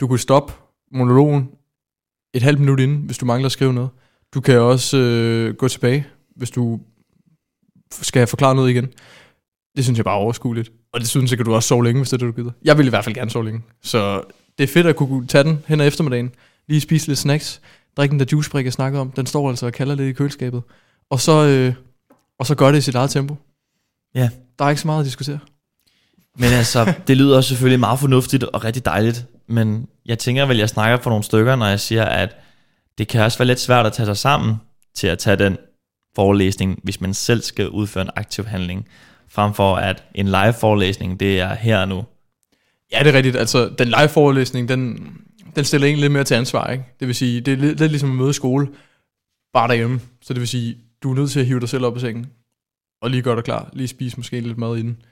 du 0.00 0.08
kan 0.08 0.18
stoppe 0.18 0.52
monologen 0.92 1.48
et 2.34 2.42
halvt 2.42 2.60
minut 2.60 2.80
inden, 2.80 2.98
hvis 2.98 3.18
du 3.18 3.26
mangler 3.26 3.46
at 3.46 3.52
skrive 3.52 3.72
noget. 3.72 3.90
Du 4.34 4.40
kan 4.40 4.58
også 4.58 4.96
øh, 4.96 5.54
gå 5.54 5.68
tilbage, 5.68 6.06
hvis 6.36 6.50
du 6.50 6.80
skal 7.90 8.20
have 8.20 8.26
forklaret 8.26 8.56
noget 8.56 8.70
igen. 8.70 8.88
Det 9.76 9.84
synes 9.84 9.96
jeg 9.96 10.04
bare 10.04 10.14
er 10.14 10.18
overskueligt. 10.18 10.72
Og 10.92 11.00
det 11.00 11.08
synes 11.08 11.30
jeg, 11.30 11.38
kan 11.38 11.46
du 11.46 11.54
også 11.54 11.68
sove 11.68 11.84
længe, 11.84 12.00
hvis 12.00 12.08
det 12.10 12.22
er 12.22 12.26
det, 12.26 12.36
du 12.36 12.42
gider. 12.42 12.52
Jeg 12.64 12.78
vil 12.78 12.86
i 12.86 12.88
hvert 12.88 13.04
fald 13.04 13.14
gerne 13.14 13.30
sove 13.30 13.44
længe. 13.44 13.62
Så 13.82 14.22
det 14.58 14.64
er 14.64 14.68
fedt 14.68 14.86
at 14.86 14.96
kunne 14.96 15.26
tage 15.26 15.44
den 15.44 15.64
hen 15.66 15.80
ad 15.80 15.86
eftermiddagen, 15.86 16.32
lige 16.68 16.80
spise 16.80 17.06
lidt 17.06 17.18
snacks, 17.18 17.60
drikke 17.96 18.12
den 18.12 18.20
der 18.20 18.26
juicebrik, 18.32 18.64
jeg 18.64 18.72
snakkede 18.72 19.00
om. 19.00 19.10
Den 19.10 19.26
står 19.26 19.48
altså 19.48 19.66
og 19.66 19.72
kalder 19.72 19.94
lidt 19.94 20.08
i 20.08 20.12
køleskabet. 20.12 20.62
Og 21.10 21.20
så, 21.20 21.46
øh, 21.46 21.74
og 22.38 22.46
så 22.46 22.54
gør 22.54 22.70
det 22.70 22.78
i 22.78 22.80
sit 22.80 22.94
eget 22.94 23.10
tempo. 23.10 23.36
Ja. 24.14 24.30
Der 24.58 24.64
er 24.64 24.68
ikke 24.68 24.80
så 24.80 24.88
meget 24.88 25.00
at 25.00 25.06
diskutere. 25.06 25.38
Men 26.38 26.52
altså, 26.52 26.94
det 27.06 27.16
lyder 27.16 27.40
selvfølgelig 27.40 27.80
meget 27.80 27.98
fornuftigt 27.98 28.44
og 28.44 28.64
rigtig 28.64 28.84
dejligt, 28.84 29.26
men 29.48 29.88
jeg 30.06 30.18
tænker 30.18 30.46
vel, 30.46 30.56
jeg 30.56 30.68
snakker 30.68 30.98
for 31.02 31.10
nogle 31.10 31.24
stykker, 31.24 31.56
når 31.56 31.66
jeg 31.66 31.80
siger, 31.80 32.04
at 32.04 32.36
det 32.98 33.08
kan 33.08 33.22
også 33.22 33.38
være 33.38 33.46
lidt 33.46 33.60
svært 33.60 33.86
at 33.86 33.92
tage 33.92 34.06
sig 34.06 34.16
sammen 34.16 34.56
til 34.94 35.06
at 35.06 35.18
tage 35.18 35.36
den 35.36 35.56
forelæsning, 36.14 36.80
hvis 36.82 37.00
man 37.00 37.14
selv 37.14 37.42
skal 37.42 37.68
udføre 37.68 38.04
en 38.04 38.10
aktiv 38.16 38.44
handling, 38.44 38.88
frem 39.28 39.54
for 39.54 39.76
at 39.76 40.04
en 40.14 40.26
live 40.26 40.52
forelæsning, 40.52 41.20
det 41.20 41.40
er 41.40 41.54
her 41.54 41.80
og 41.80 41.88
nu. 41.88 42.04
Ja, 42.92 42.98
det 42.98 43.06
er 43.06 43.12
rigtigt. 43.12 43.36
Altså, 43.36 43.70
den 43.78 43.88
live 43.88 44.08
forelæsning, 44.08 44.68
den, 44.68 45.12
den 45.58 45.64
stiller 45.64 45.88
en 45.88 45.98
lidt 45.98 46.12
mere 46.12 46.24
til 46.24 46.34
ansvar, 46.34 46.70
ikke? 46.70 46.84
Det 47.00 47.08
vil 47.08 47.14
sige, 47.14 47.40
det 47.40 47.52
er 47.52 47.56
lidt, 47.56 47.80
lidt 47.80 47.92
ligesom 47.92 48.10
at 48.10 48.16
møde 48.16 48.32
skole, 48.32 48.68
bare 49.52 49.68
derhjemme. 49.68 50.00
Så 50.20 50.34
det 50.34 50.40
vil 50.40 50.48
sige, 50.48 50.78
du 51.02 51.10
er 51.10 51.14
nødt 51.14 51.30
til 51.30 51.40
at 51.40 51.46
hive 51.46 51.60
dig 51.60 51.68
selv 51.68 51.84
op 51.84 51.94
af 51.94 52.00
sengen, 52.00 52.26
og 53.02 53.10
lige 53.10 53.22
gøre 53.22 53.36
dig 53.36 53.44
klar. 53.44 53.70
Lige 53.72 53.88
spise 53.88 54.16
måske 54.16 54.40
lidt 54.40 54.58
mad 54.58 54.78
inden, 54.78 55.02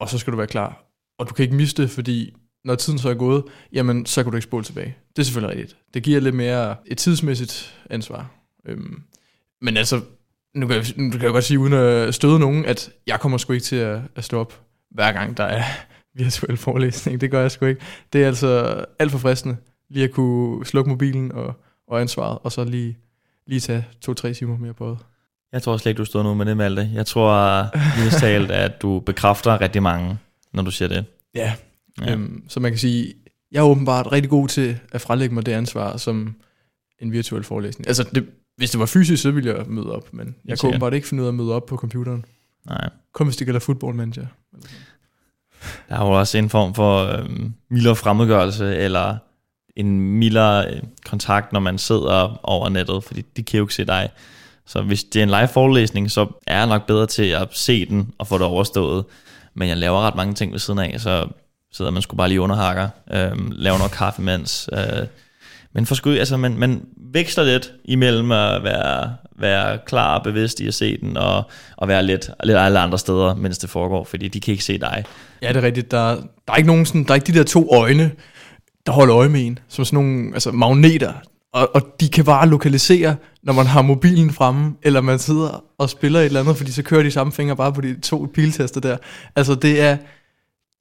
og 0.00 0.08
så 0.08 0.18
skal 0.18 0.32
du 0.32 0.36
være 0.36 0.46
klar. 0.46 0.84
Og 1.18 1.28
du 1.28 1.34
kan 1.34 1.42
ikke 1.42 1.54
miste 1.54 1.82
det, 1.82 1.90
fordi 1.90 2.34
når 2.64 2.74
tiden 2.74 2.98
så 2.98 3.10
er 3.10 3.14
gået, 3.14 3.44
jamen, 3.72 4.06
så 4.06 4.22
kan 4.22 4.32
du 4.32 4.36
ikke 4.36 4.44
spole 4.44 4.64
tilbage. 4.64 4.96
Det 5.16 5.22
er 5.22 5.24
selvfølgelig 5.24 5.58
rigtigt. 5.58 5.78
Det 5.94 6.02
giver 6.02 6.20
lidt 6.20 6.34
mere 6.34 6.76
et 6.86 6.98
tidsmæssigt 6.98 7.78
ansvar. 7.90 8.30
Øhm, 8.66 9.02
men 9.62 9.76
altså, 9.76 10.00
nu 10.54 10.66
kan, 10.66 10.76
jeg, 10.76 10.84
nu 10.96 11.10
kan 11.10 11.22
jeg 11.22 11.30
godt 11.30 11.44
sige, 11.44 11.58
uden 11.58 11.72
at 11.72 12.14
støde 12.14 12.38
nogen, 12.38 12.64
at 12.64 12.90
jeg 13.06 13.20
kommer 13.20 13.38
sgu 13.38 13.52
ikke 13.52 13.64
til 13.64 13.76
at, 13.76 14.00
at 14.14 14.24
stå 14.24 14.40
op, 14.40 14.60
hver 14.90 15.12
gang 15.12 15.36
der 15.36 15.44
er 15.44 15.64
virtuel 16.14 16.56
forelæsning. 16.56 17.20
Det 17.20 17.30
gør 17.30 17.40
jeg 17.40 17.50
sgu 17.50 17.66
ikke. 17.66 17.80
Det 18.12 18.22
er 18.22 18.26
altså 18.26 18.84
alt 18.98 19.10
for 19.10 19.18
fristende, 19.18 19.56
lige 19.90 20.04
at 20.04 20.10
kunne 20.10 20.66
slukke 20.66 20.90
mobilen 20.90 21.32
og, 21.32 21.54
og 21.88 22.00
ansvaret, 22.00 22.38
og 22.42 22.52
så 22.52 22.64
lige, 22.64 22.96
lige 23.46 23.60
tage 23.60 23.86
to-tre 24.00 24.34
timer 24.34 24.58
mere 24.58 24.74
på 24.74 24.90
det. 24.90 24.98
Jeg 25.52 25.62
tror 25.62 25.76
slet 25.76 25.90
ikke, 25.90 25.98
du 25.98 26.04
stod 26.04 26.22
nu 26.22 26.34
med 26.34 26.46
det, 26.46 26.56
Malte. 26.56 26.90
Jeg 26.94 27.06
tror 27.06 27.62
lige 28.00 28.10
talt, 28.10 28.50
at 28.50 28.82
du 28.82 29.00
bekræfter 29.00 29.60
rigtig 29.60 29.82
mange, 29.82 30.18
når 30.52 30.62
du 30.62 30.70
siger 30.70 30.88
det. 30.88 31.04
Ja, 31.34 31.54
Ja. 32.00 32.12
Øhm, 32.12 32.44
så 32.48 32.60
man 32.60 32.70
kan 32.70 32.78
sige, 32.78 33.14
jeg 33.52 33.58
er 33.58 33.62
åbenbart 33.64 34.12
rigtig 34.12 34.30
god 34.30 34.48
til 34.48 34.78
at 34.92 35.00
frelægge 35.00 35.34
mig 35.34 35.46
det 35.46 35.52
ansvar, 35.52 35.96
som 35.96 36.34
en 36.98 37.12
virtuel 37.12 37.44
forelæsning. 37.44 37.88
Altså, 37.88 38.08
det, 38.14 38.26
hvis 38.56 38.70
det 38.70 38.80
var 38.80 38.86
fysisk, 38.86 39.22
så 39.22 39.30
ville 39.30 39.54
jeg 39.54 39.66
møde 39.66 39.92
op, 39.92 40.12
men 40.12 40.26
jeg 40.26 40.34
sikkert. 40.36 40.58
kunne 40.58 40.68
åbenbart 40.70 40.94
ikke 40.94 41.08
finde 41.08 41.22
ud 41.22 41.26
af 41.26 41.30
at 41.30 41.34
møde 41.34 41.54
op 41.54 41.66
på 41.66 41.76
computeren. 41.76 42.24
Nej. 42.66 42.88
Kun 43.12 43.26
hvis 43.26 43.36
det 43.36 43.46
gælder 43.46 43.60
football 43.60 43.94
manager. 43.94 44.26
Der 45.88 45.96
er 45.96 46.06
jo 46.06 46.10
også 46.10 46.38
en 46.38 46.50
form 46.50 46.74
for 46.74 47.04
øhm, 47.04 47.54
mildere 47.70 47.96
fremmedgørelse, 47.96 48.76
eller 48.76 49.16
en 49.76 50.00
mildere 50.00 50.66
øh, 50.68 50.82
kontakt, 51.04 51.52
når 51.52 51.60
man 51.60 51.78
sidder 51.78 52.40
over 52.42 52.68
nettet, 52.68 53.04
fordi 53.04 53.24
de 53.36 53.42
kan 53.42 53.58
jo 53.58 53.64
ikke 53.64 53.74
se 53.74 53.84
dig. 53.84 54.08
Så 54.66 54.82
hvis 54.82 55.04
det 55.04 55.18
er 55.18 55.22
en 55.22 55.30
live 55.30 55.48
forelæsning, 55.48 56.10
så 56.10 56.26
er 56.46 56.58
jeg 56.58 56.66
nok 56.66 56.86
bedre 56.86 57.06
til 57.06 57.22
at 57.22 57.48
se 57.52 57.86
den 57.86 58.12
og 58.18 58.26
få 58.26 58.38
det 58.38 58.46
overstået. 58.46 59.04
Men 59.54 59.68
jeg 59.68 59.76
laver 59.76 60.00
ret 60.00 60.14
mange 60.14 60.34
ting 60.34 60.52
ved 60.52 60.58
siden 60.58 60.78
af, 60.78 61.00
så 61.00 61.28
sidder 61.72 61.90
man 61.90 62.02
skulle 62.02 62.18
bare 62.18 62.28
lige 62.28 62.40
underhakker, 62.40 62.88
øh, 63.12 63.32
laver 63.50 63.78
noget 63.78 63.92
kaffe 63.92 64.22
mens. 64.22 64.68
Øh, 64.72 65.06
men 65.72 65.86
for 65.86 65.94
skud, 65.94 66.16
altså, 66.16 66.36
man, 66.36 66.58
man 66.58 66.82
veksler 66.96 67.44
lidt 67.44 67.72
imellem 67.84 68.32
at 68.32 68.64
være, 68.64 69.14
være 69.38 69.78
klar 69.86 70.18
og 70.18 70.24
bevidst 70.24 70.60
i 70.60 70.66
at 70.66 70.74
se 70.74 70.96
den, 70.96 71.16
og, 71.16 71.42
og 71.76 71.88
være 71.88 72.02
lidt, 72.02 72.30
lidt 72.44 72.58
alle 72.58 72.78
andre 72.78 72.98
steder, 72.98 73.34
mens 73.34 73.58
det 73.58 73.70
foregår, 73.70 74.04
fordi 74.04 74.28
de 74.28 74.40
kan 74.40 74.52
ikke 74.52 74.64
se 74.64 74.78
dig. 74.78 75.04
Ja, 75.42 75.48
det 75.48 75.56
er 75.56 75.62
rigtigt. 75.62 75.90
Der, 75.90 76.14
der, 76.14 76.52
er 76.52 76.56
ikke 76.56 76.66
nogen 76.66 76.86
sådan, 76.86 77.04
der 77.04 77.10
er 77.10 77.14
ikke 77.14 77.32
de 77.32 77.38
der 77.38 77.44
to 77.44 77.74
øjne, 77.74 78.10
der 78.86 78.92
holder 78.92 79.16
øje 79.16 79.28
med 79.28 79.46
en, 79.46 79.58
som 79.68 79.84
sådan 79.84 80.04
nogle 80.04 80.30
altså 80.32 80.52
magneter. 80.52 81.12
Og, 81.52 81.74
og 81.74 81.82
de 82.00 82.08
kan 82.08 82.24
bare 82.24 82.48
lokalisere, 82.48 83.16
når 83.42 83.52
man 83.52 83.66
har 83.66 83.82
mobilen 83.82 84.30
fremme, 84.30 84.74
eller 84.82 85.00
man 85.00 85.18
sidder 85.18 85.64
og 85.78 85.90
spiller 85.90 86.20
et 86.20 86.24
eller 86.26 86.40
andet, 86.40 86.56
fordi 86.56 86.72
så 86.72 86.82
kører 86.82 87.02
de 87.02 87.10
samme 87.10 87.32
fingre 87.32 87.56
bare 87.56 87.72
på 87.72 87.80
de 87.80 88.00
to 88.00 88.30
piltester 88.34 88.80
der. 88.80 88.96
Altså 89.36 89.54
det 89.54 89.80
er, 89.80 89.96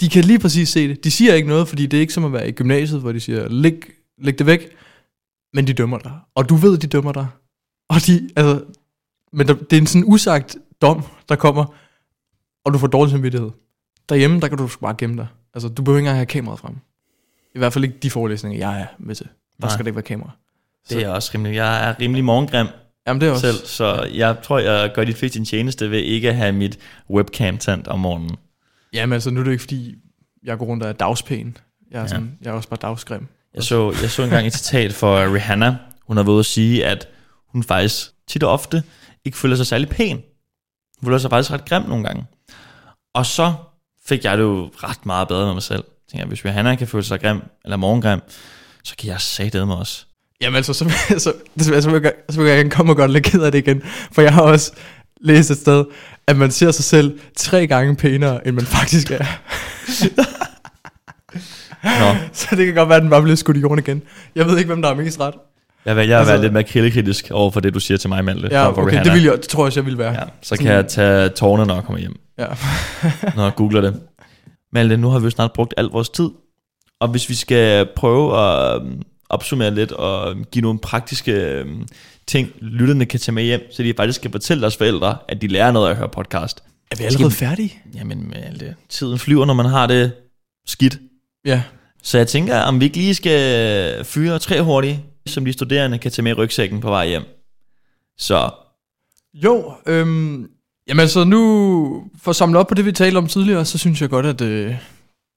de 0.01 0.09
kan 0.09 0.23
lige 0.23 0.39
præcis 0.39 0.69
se 0.69 0.87
det. 0.87 1.03
De 1.03 1.11
siger 1.11 1.33
ikke 1.33 1.47
noget, 1.47 1.67
fordi 1.67 1.85
det 1.85 1.97
er 1.97 2.01
ikke 2.01 2.13
som 2.13 2.25
at 2.25 2.33
være 2.33 2.47
i 2.47 2.51
gymnasiet, 2.51 3.01
hvor 3.01 3.11
de 3.11 3.19
siger, 3.19 3.47
læg, 3.49 3.83
læg 4.17 4.39
det 4.39 4.45
væk, 4.45 4.67
men 5.53 5.67
de 5.67 5.73
dømmer 5.73 5.97
dig. 5.97 6.11
Og 6.35 6.49
du 6.49 6.55
ved, 6.55 6.77
de 6.77 6.87
dømmer 6.87 7.11
dig. 7.11 7.27
Og 7.89 7.95
de, 8.07 8.29
altså, 8.35 8.63
men 9.33 9.47
der, 9.47 9.53
det 9.53 9.73
er 9.73 9.81
en 9.81 9.87
sådan 9.87 10.07
usagt 10.07 10.55
dom, 10.81 11.03
der 11.29 11.35
kommer, 11.35 11.65
og 12.65 12.73
du 12.73 12.77
får 12.77 12.87
dårlig 12.87 13.11
samvittighed. 13.11 13.49
Derhjemme, 14.09 14.39
der 14.39 14.47
kan 14.47 14.57
du 14.57 14.69
bare 14.81 14.95
gemme 14.97 15.17
dig. 15.17 15.27
Altså, 15.53 15.69
du 15.69 15.83
behøver 15.83 15.99
ikke 15.99 16.03
engang 16.03 16.17
have 16.17 16.25
kameraet 16.25 16.59
frem. 16.59 16.75
I 17.55 17.57
hvert 17.57 17.73
fald 17.73 17.83
ikke 17.83 17.97
de 18.03 18.09
forelæsninger, 18.09 18.57
jeg 18.71 18.81
er 18.81 18.85
med 18.99 19.15
til. 19.15 19.25
Der 19.25 19.31
Nej. 19.67 19.69
skal 19.73 19.85
der 19.85 19.89
ikke 19.89 19.95
være 19.95 20.03
kamera. 20.03 20.29
Det 20.89 21.03
er 21.03 21.09
også 21.09 21.31
rimelig. 21.33 21.55
Jeg 21.55 21.89
er 21.89 21.95
rimelig 22.01 22.23
morgengrim 22.23 22.67
Jamen 23.07 23.21
det 23.21 23.27
er 23.27 23.31
også. 23.31 23.51
selv, 23.53 23.65
så 23.67 24.03
jeg 24.13 24.35
tror, 24.43 24.59
jeg 24.59 24.91
gør 24.95 25.03
dit 25.03 25.17
fleste 25.17 25.39
en 25.39 25.45
tjeneste 25.45 25.91
ved 25.91 25.99
ikke 25.99 26.29
at 26.29 26.35
have 26.35 26.51
mit 26.51 26.79
webcam 27.09 27.57
tændt 27.57 27.87
om 27.87 27.99
morgenen. 27.99 28.35
Jamen 28.93 29.13
altså, 29.13 29.29
nu 29.31 29.39
er 29.39 29.43
det 29.43 29.51
ikke 29.51 29.61
fordi, 29.61 29.95
jeg 30.43 30.57
går 30.57 30.65
rundt 30.65 30.83
og 30.83 30.89
er 30.89 30.93
dagspæn. 30.93 31.57
Jeg 31.91 31.97
er, 31.97 32.01
Ja. 32.01 32.07
sådan, 32.07 32.37
jeg 32.41 32.49
er 32.49 32.53
også 32.53 32.69
bare 32.69 32.79
dagsgrim. 32.81 33.27
Jeg 33.55 33.63
så, 33.63 33.95
jeg 34.01 34.09
så 34.11 34.23
engang 34.23 34.47
et 34.47 34.53
citat 34.53 34.93
for 34.93 35.33
Rihanna. 35.33 35.77
Hun 36.07 36.17
har 36.17 36.23
været 36.23 36.39
at 36.39 36.45
sige, 36.45 36.85
at 36.85 37.07
hun 37.47 37.63
faktisk 37.63 38.05
tit 38.27 38.43
og 38.43 38.51
ofte 38.51 38.83
ikke 39.25 39.37
føler 39.37 39.55
sig 39.55 39.67
særlig 39.67 39.89
pæn. 39.89 40.15
Hun 40.99 41.05
føler 41.07 41.17
sig 41.17 41.29
faktisk 41.29 41.51
ret 41.51 41.65
grim 41.69 41.81
nogle 41.83 42.03
gange. 42.03 42.25
Og 43.13 43.25
så 43.25 43.53
fik 44.05 44.23
jeg 44.25 44.37
det 44.37 44.43
jo 44.43 44.71
ret 44.83 45.05
meget 45.05 45.27
bedre 45.27 45.45
med 45.45 45.53
mig 45.53 45.63
selv. 45.63 45.83
Tænkte, 46.11 46.27
hvis 46.27 46.45
Rihanna 46.45 46.75
kan 46.75 46.87
føle 46.87 47.03
sig 47.03 47.21
grim, 47.21 47.41
eller 47.65 47.77
morgengrim, 47.77 48.19
så 48.83 48.95
kan 48.99 49.09
jeg 49.09 49.21
sige 49.21 49.65
mig 49.65 49.75
også. 49.77 50.05
Jamen 50.41 50.55
altså, 50.55 50.73
så, 50.73 50.89
så, 51.09 51.19
så, 51.19 51.33
så, 51.59 51.81
så, 51.81 51.89
vil 51.89 52.01
jeg, 52.03 52.13
så 52.29 52.41
vil 52.41 52.47
jeg 52.49 52.57
gerne 52.57 52.69
komme 52.69 52.91
og 52.91 52.95
godt 52.97 53.11
lidt 53.11 53.23
ked 53.23 53.41
af 53.41 53.51
det 53.51 53.59
igen. 53.59 53.81
For 54.11 54.21
jeg 54.21 54.33
har 54.33 54.41
også 54.41 54.71
læst 55.21 55.51
et 55.51 55.57
sted, 55.57 55.85
at 56.27 56.37
man 56.37 56.51
ser 56.51 56.71
sig 56.71 56.85
selv 56.85 57.19
tre 57.37 57.67
gange 57.67 57.95
pænere, 57.95 58.47
end 58.47 58.55
man 58.55 58.65
faktisk 58.65 59.11
er. 59.11 59.25
Nå, 61.83 62.15
Så 62.33 62.55
det 62.55 62.65
kan 62.65 62.75
godt 62.75 62.89
være, 62.89 62.95
at 62.95 63.01
den 63.01 63.09
bare 63.09 63.21
bliver 63.21 63.35
skudt 63.35 63.57
i 63.57 63.59
jorden 63.59 63.79
igen. 63.79 64.01
Jeg 64.35 64.45
ved 64.45 64.57
ikke, 64.57 64.67
hvem 64.67 64.81
der 64.81 64.89
er 64.89 64.95
mest 64.95 65.19
ret. 65.19 65.33
jeg 65.85 65.95
vil, 65.95 66.07
jeg 66.07 66.17
Altså- 66.19 66.33
være 66.33 66.41
lidt 66.41 66.53
mere 66.53 66.63
kildekritisk 66.63 67.27
over 67.31 67.51
for 67.51 67.59
det, 67.59 67.73
du 67.73 67.79
siger 67.79 67.97
til 67.97 68.09
mig, 68.09 68.25
Malte. 68.25 68.47
Ja, 68.51 68.67
okay, 68.69 68.81
Rihanna. 68.81 69.03
det, 69.03 69.13
vil 69.13 69.23
jeg, 69.23 69.33
det 69.33 69.41
tror 69.47 69.63
jeg 69.63 69.65
også, 69.65 69.79
jeg 69.79 69.85
vil 69.85 69.97
være. 69.97 70.11
Ja, 70.13 70.23
så 70.41 70.57
kan 70.57 70.67
jeg 70.67 70.87
tage 70.87 71.29
tårne, 71.29 71.65
når 71.65 71.75
jeg 71.75 71.83
kommer 71.83 71.99
hjem. 71.99 72.15
Ja. 72.37 72.45
når 73.35 73.43
jeg 73.43 73.55
googler 73.55 73.81
det. 73.81 73.99
Malte, 74.73 74.97
nu 74.97 75.09
har 75.09 75.19
vi 75.19 75.23
jo 75.23 75.29
snart 75.29 75.53
brugt 75.53 75.73
al 75.77 75.85
vores 75.85 76.09
tid. 76.09 76.29
Og 76.99 77.07
hvis 77.07 77.29
vi 77.29 77.33
skal 77.33 77.87
prøve 77.95 78.39
at 78.39 78.81
øhm, 78.81 79.01
opsummere 79.29 79.75
lidt 79.75 79.91
og 79.91 80.35
give 80.51 80.61
nogle 80.61 80.79
praktiske 80.79 81.31
øhm, 81.31 81.87
ting, 82.27 82.51
lytterne 82.61 83.05
kan 83.05 83.19
tage 83.19 83.35
med 83.35 83.43
hjem, 83.43 83.61
så 83.71 83.83
de 83.83 83.93
faktisk 83.97 84.19
skal 84.19 84.31
fortælle 84.31 84.61
deres 84.61 84.77
forældre, 84.77 85.17
at 85.27 85.41
de 85.41 85.47
lærer 85.47 85.71
noget 85.71 85.87
af 85.87 85.91
at 85.91 85.97
høre 85.97 86.09
podcast. 86.09 86.63
Er 86.91 86.95
vi 86.95 87.03
allerede 87.03 87.31
færdige? 87.31 87.81
Jamen, 87.95 88.29
Malte, 88.29 88.75
tiden 88.89 89.19
flyver, 89.19 89.45
når 89.45 89.53
man 89.53 89.65
har 89.65 89.87
det 89.87 90.11
skidt. 90.67 90.99
Ja. 91.45 91.63
Så 92.03 92.17
jeg 92.17 92.27
tænker, 92.27 92.59
om 92.59 92.79
vi 92.79 92.85
ikke 92.85 92.97
lige 92.97 93.15
skal 93.15 94.05
fyre 94.05 94.39
tre 94.39 94.61
hurtige, 94.61 95.05
som 95.25 95.45
de 95.45 95.53
studerende 95.53 95.97
kan 95.97 96.11
tage 96.11 96.23
med 96.23 96.31
i 96.31 96.35
rygsækken 96.35 96.81
på 96.81 96.89
vej 96.89 97.07
hjem. 97.07 97.23
Så 98.17 98.49
Jo, 99.33 99.73
øhm, 99.85 100.47
jamen 100.87 101.01
altså 101.01 101.23
nu, 101.23 102.11
for 102.17 102.29
at 102.29 102.35
samle 102.35 102.59
op 102.59 102.67
på 102.67 102.73
det, 102.73 102.85
vi 102.85 102.91
talte 102.91 103.17
om 103.17 103.27
tidligere, 103.27 103.65
så 103.65 103.77
synes 103.77 104.01
jeg 104.01 104.09
godt, 104.09 104.25
at 104.25 104.41
øh, 104.41 104.75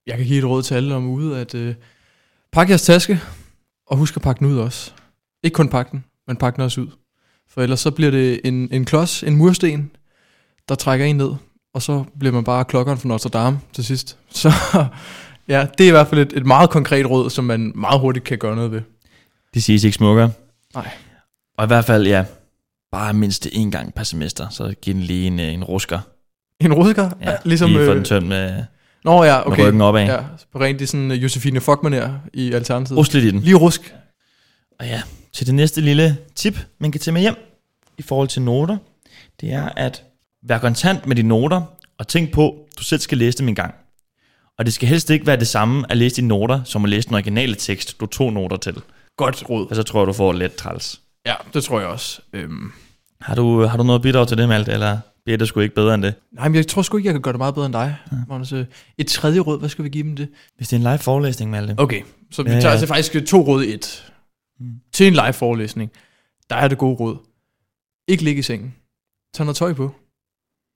jeg 0.07 0.17
kan 0.17 0.27
give 0.27 0.39
et 0.39 0.45
råd 0.45 0.63
til 0.63 0.75
alle 0.75 0.95
om 0.95 1.07
ude, 1.09 1.39
at 1.39 1.55
øh, 1.55 1.75
pakke 2.53 2.71
jeres 2.71 2.83
taske, 2.83 3.21
og 3.87 3.97
husk 3.97 4.17
at 4.17 4.23
pakke 4.23 4.39
den 4.39 4.47
ud 4.47 4.59
også. 4.59 4.93
Ikke 5.43 5.55
kun 5.55 5.69
pakke 5.69 5.91
den, 5.91 6.05
men 6.27 6.37
pakke 6.37 6.57
den 6.57 6.65
også 6.65 6.81
ud. 6.81 6.89
For 7.51 7.63
ellers 7.63 7.81
så 7.81 7.91
bliver 7.91 8.11
det 8.11 8.41
en, 8.45 8.69
en 8.73 8.85
klods, 8.85 9.23
en 9.23 9.37
mursten, 9.37 9.91
der 10.69 10.75
trækker 10.75 11.07
en 11.07 11.17
ned, 11.17 11.31
og 11.75 11.83
så 11.83 12.05
bliver 12.19 12.33
man 12.33 12.45
bare 12.45 12.65
klokkeren 12.65 12.99
for 12.99 13.09
Notre 13.09 13.31
Dame 13.31 13.61
til 13.73 13.85
sidst. 13.85 14.19
Så 14.31 14.53
ja, 15.49 15.67
det 15.79 15.85
er 15.85 15.89
i 15.89 15.91
hvert 15.91 16.09
fald 16.09 16.21
et, 16.21 16.33
et 16.37 16.47
meget 16.47 16.71
konkret 16.71 17.11
råd, 17.11 17.31
som 17.31 17.45
man 17.45 17.73
meget 17.75 18.01
hurtigt 18.01 18.25
kan 18.25 18.39
gøre 18.39 18.57
noget 18.57 18.73
ved. 18.73 18.81
det 19.55 19.63
siges 19.63 19.85
ikke 19.85 19.97
smukkere. 19.97 20.31
Nej. 20.75 20.91
Og 21.59 21.65
i 21.65 21.67
hvert 21.67 21.85
fald, 21.85 22.07
ja, 22.07 22.25
bare 22.93 23.13
mindst 23.15 23.47
én 23.47 23.71
gang 23.71 23.95
per 23.95 24.03
semester, 24.03 24.49
så 24.49 24.75
giv 24.83 24.95
den 24.95 25.03
lige 25.03 25.27
en, 25.27 25.41
øh, 25.41 25.53
en 25.53 25.65
rusker. 25.65 26.01
En 26.61 26.73
rusker, 26.73 27.11
Ja, 27.21 27.37
ligesom... 27.45 27.71
lige 27.71 27.85
få 27.85 27.91
øh, 27.91 27.97
den 27.97 28.05
tømt 28.05 28.27
med, 28.27 28.65
Nå 29.05 29.25
ja, 29.25 29.47
okay. 29.47 29.59
med 29.59 29.67
ryggen 29.67 29.81
opad. 29.81 30.07
Ja. 30.07 30.19
På 30.53 30.61
rent 30.61 30.81
i 30.81 30.87
sådan 30.87 31.11
uh, 31.11 31.23
Josefine 31.23 31.61
Fogmanér 31.61 32.09
i 32.33 32.53
Alternativet. 32.53 32.99
Rust 32.99 33.15
lidt 33.15 33.25
i 33.25 33.31
den. 33.31 33.41
Lige 33.41 33.55
rusk. 33.55 33.95
Og 34.81 34.87
ja, 34.87 35.03
til 35.33 35.47
det 35.47 35.55
næste 35.55 35.81
lille 35.81 36.17
tip, 36.35 36.59
man 36.81 36.93
kan 36.93 37.01
tage 37.01 37.13
med 37.13 37.21
hjem 37.21 37.35
i 37.99 38.03
forhold 38.03 38.29
til 38.29 38.43
noter, 38.43 38.77
det 39.41 39.53
er 39.53 39.69
at 39.77 40.05
være 40.49 40.61
kontant 40.61 41.07
med 41.07 41.17
dine 41.17 41.29
noter, 41.29 41.63
og 41.99 42.09
tænk 42.09 42.33
på, 42.33 42.49
at 42.51 42.79
du 42.79 42.83
selv 42.83 43.01
skal 43.01 43.19
læse 43.19 43.39
dem 43.39 43.49
en 43.49 43.55
gang. 43.55 43.75
Og 44.59 44.65
det 44.67 44.75
skal 44.75 44.89
helst 44.89 45.11
ikke 45.11 45.27
være 45.27 45.37
det 45.37 45.49
samme 45.49 45.85
at 45.89 45.97
læse 45.97 46.17
dine 46.17 46.29
noter, 46.29 46.61
som 46.65 46.85
at 46.85 46.91
læse 46.91 47.09
den 47.09 47.15
originale 47.15 47.55
tekst, 47.55 48.01
du 48.01 48.07
tog 48.07 48.33
noter 48.33 48.57
til. 48.57 48.77
Godt 49.17 49.51
råd. 49.51 49.67
Og 49.71 49.77
så 49.77 49.83
tror 49.83 50.01
jeg, 50.01 50.07
du 50.07 50.13
får 50.13 50.33
let 50.33 50.55
træls. 50.55 51.01
Ja, 51.29 51.35
det 51.55 51.65
tror 51.65 51.81
jeg 51.81 51.89
også. 51.89 52.21
Øhm. 52.33 52.73
Har 53.21 53.35
du, 53.35 53.63
har 53.63 53.77
du 53.77 53.83
noget 53.83 54.03
bidrag 54.03 54.29
til 54.29 54.39
det, 54.39 54.49
Malte, 54.49 54.73
eller 54.73 54.99
bliver 55.25 55.39
det 55.39 55.49
sgu 55.49 55.61
ikke 55.61 55.75
bedre 55.75 55.95
end 55.95 56.03
det? 56.03 56.15
Nej, 56.33 56.49
men 56.49 56.55
jeg 56.57 56.67
tror 56.67 56.83
sgu 56.83 56.97
ikke, 56.97 57.07
jeg 57.07 57.15
kan 57.15 57.23
gøre 57.23 57.33
det 57.33 57.39
meget 57.39 57.55
bedre 57.55 57.67
end 57.67 57.73
dig, 57.73 57.97
Magnus. 58.29 58.53
Øh, 58.53 58.67
Et 58.99 59.07
tredje 59.07 59.41
råd, 59.41 59.59
hvad 59.59 59.69
skal 59.69 59.85
vi 59.85 59.89
give 59.89 60.03
dem 60.05 60.17
det? 60.17 60.29
Hvis 60.57 60.69
det 60.69 60.77
er 60.77 60.81
en 60.81 60.83
live 60.93 60.99
forelæsning, 60.99 61.51
Malte. 61.51 61.75
Okay, 61.79 62.03
så 62.31 62.43
vi 62.43 62.51
Ja, 62.51 62.55
tager 62.55 62.67
ja. 62.67 62.71
altså 62.73 62.87
faktisk 62.87 63.27
to 63.27 63.41
råd 63.41 63.63
i 63.65 63.75
et. 63.75 64.13
Mm. 64.61 64.73
Til 64.93 65.07
en 65.07 65.13
live 65.13 65.33
forelæsning, 65.33 65.91
der 66.51 66.57
er 66.57 66.69
det 66.69 66.79
gode 66.79 66.95
råd. 66.97 67.17
Ikke 68.09 68.25
ligge 68.25 68.39
i 68.39 68.43
sengen. 68.43 68.75
Tag 69.35 69.47
noget 69.47 69.57
tøj 69.57 69.73
på. 69.73 69.95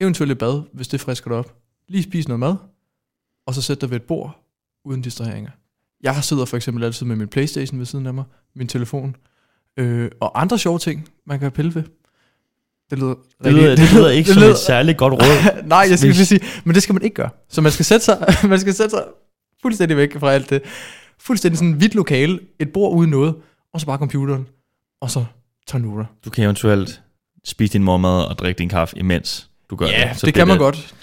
Eventuelt 0.01 0.33
et 0.33 0.39
bad, 0.39 0.63
hvis 0.73 0.89
det 0.89 1.01
frisker 1.01 1.31
dig 1.31 1.39
op. 1.39 1.55
Lige 1.89 2.03
spis 2.03 2.29
noget 2.29 2.41
mad. 2.41 2.55
Og 3.47 3.55
så 3.55 3.63
sæt 3.63 3.81
dig 3.81 3.91
ved 3.91 3.97
et 3.97 4.03
bord, 4.03 4.41
uden 4.85 5.03
distraheringer. 5.03 5.51
Jeg 6.03 6.25
sidder 6.25 6.45
for 6.45 6.57
eksempel 6.57 6.85
altid 6.85 7.07
med 7.07 7.17
min 7.17 7.29
Playstation 7.29 7.79
ved 7.79 7.87
siden 7.87 8.07
af 8.07 8.15
mig, 8.15 8.25
min 8.55 8.69
telefon, 8.69 9.17
øh, 9.77 10.11
og 10.21 10.41
andre 10.41 10.59
sjove 10.59 10.79
ting, 10.79 11.09
man 11.27 11.39
kan 11.41 11.53
pille 11.53 11.75
ved. 11.75 11.83
Det 12.91 12.99
lyder, 12.99 13.15
Det 13.45 13.53
lyder, 13.55 13.77
det 13.77 13.93
lyder 13.95 14.11
ikke 14.11 14.27
det 14.29 14.35
som 14.35 14.43
lyder- 14.43 14.53
et 14.53 14.59
særligt 14.59 14.99
godt 14.99 15.13
råd. 15.15 15.63
Nej, 15.69 15.87
jeg 15.91 15.99
skal 15.99 16.11
lige 16.11 16.27
sige, 16.27 16.41
men 16.65 16.75
det 16.75 16.83
skal 16.83 16.93
man 16.93 17.03
ikke 17.03 17.15
gøre. 17.15 17.31
Så 17.49 17.61
man 17.61 17.73
skal 17.73 17.85
sætte 17.85 18.05
sig, 18.05 18.27
man 18.49 18.61
skal 18.61 18.75
sætte 18.75 18.91
sig 18.91 19.05
fuldstændig 19.63 19.97
væk 19.97 20.19
fra 20.21 20.33
alt 20.33 20.51
det. 20.51 20.63
Fuldstændig 21.19 21.59
sådan 21.59 21.71
et 21.73 21.77
hvidt 21.77 21.95
lokale, 21.95 22.39
et 22.59 22.73
bord 22.73 22.95
uden 22.97 23.11
noget, 23.11 23.35
og 23.75 23.81
så 23.81 23.87
bare 23.87 23.99
computeren, 23.99 24.47
og 25.01 25.11
så 25.11 25.25
noter. 25.75 26.05
Du 26.25 26.31
kan 26.31 26.45
eventuelt 26.45 27.03
spise 27.45 27.73
din 27.73 27.83
mormad 27.85 28.25
og 28.25 28.39
drikke 28.39 28.59
din 28.59 28.69
kaffe, 28.69 28.99
imens 28.99 29.49
du 29.71 29.77
gør 29.77 29.87
Ja, 29.87 30.09
det. 30.09 30.15
det, 30.17 30.25
det 30.27 30.35
kan 30.35 30.49
man 30.49 30.59
godt. 30.59 30.95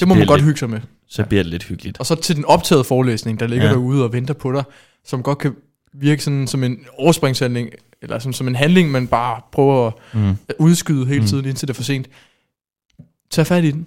Det 0.00 0.08
må 0.08 0.14
man 0.14 0.26
godt 0.26 0.40
lidt- 0.40 0.44
hygge 0.46 0.58
sig 0.58 0.70
med. 0.70 0.80
Så 1.08 1.24
bliver 1.24 1.42
det 1.42 1.50
lidt 1.50 1.64
hyggeligt. 1.64 1.98
Og 2.00 2.06
så 2.06 2.14
til 2.14 2.36
den 2.36 2.44
optagede 2.44 2.84
forelæsning, 2.84 3.40
der 3.40 3.46
ligger 3.46 3.64
Ja. 3.64 3.70
ja. 3.70 3.74
derude 3.78 4.04
og 4.04 4.12
venter 4.12 4.34
på 4.34 4.52
dig, 4.52 4.64
som 5.04 5.22
godt 5.22 5.38
kan 5.38 5.54
virke 5.92 6.22
sådan 6.24 6.46
som 6.46 6.64
en 6.64 6.78
overspringshandling, 6.98 7.68
eller 8.02 8.18
som, 8.18 8.32
som 8.32 8.48
en 8.48 8.54
handling, 8.54 8.90
man 8.90 9.08
bare 9.08 9.40
prøver 9.52 9.86
at 9.86 9.94
Mm. 10.14 10.36
udskyde 10.58 11.06
hele 11.06 11.20
Mm. 11.20 11.26
tiden, 11.26 11.44
indtil 11.44 11.68
det 11.68 11.74
er 11.74 11.76
for 11.76 11.82
sent. 11.82 12.08
Tag 13.30 13.46
fat 13.46 13.64
i 13.64 13.70
den. 13.70 13.86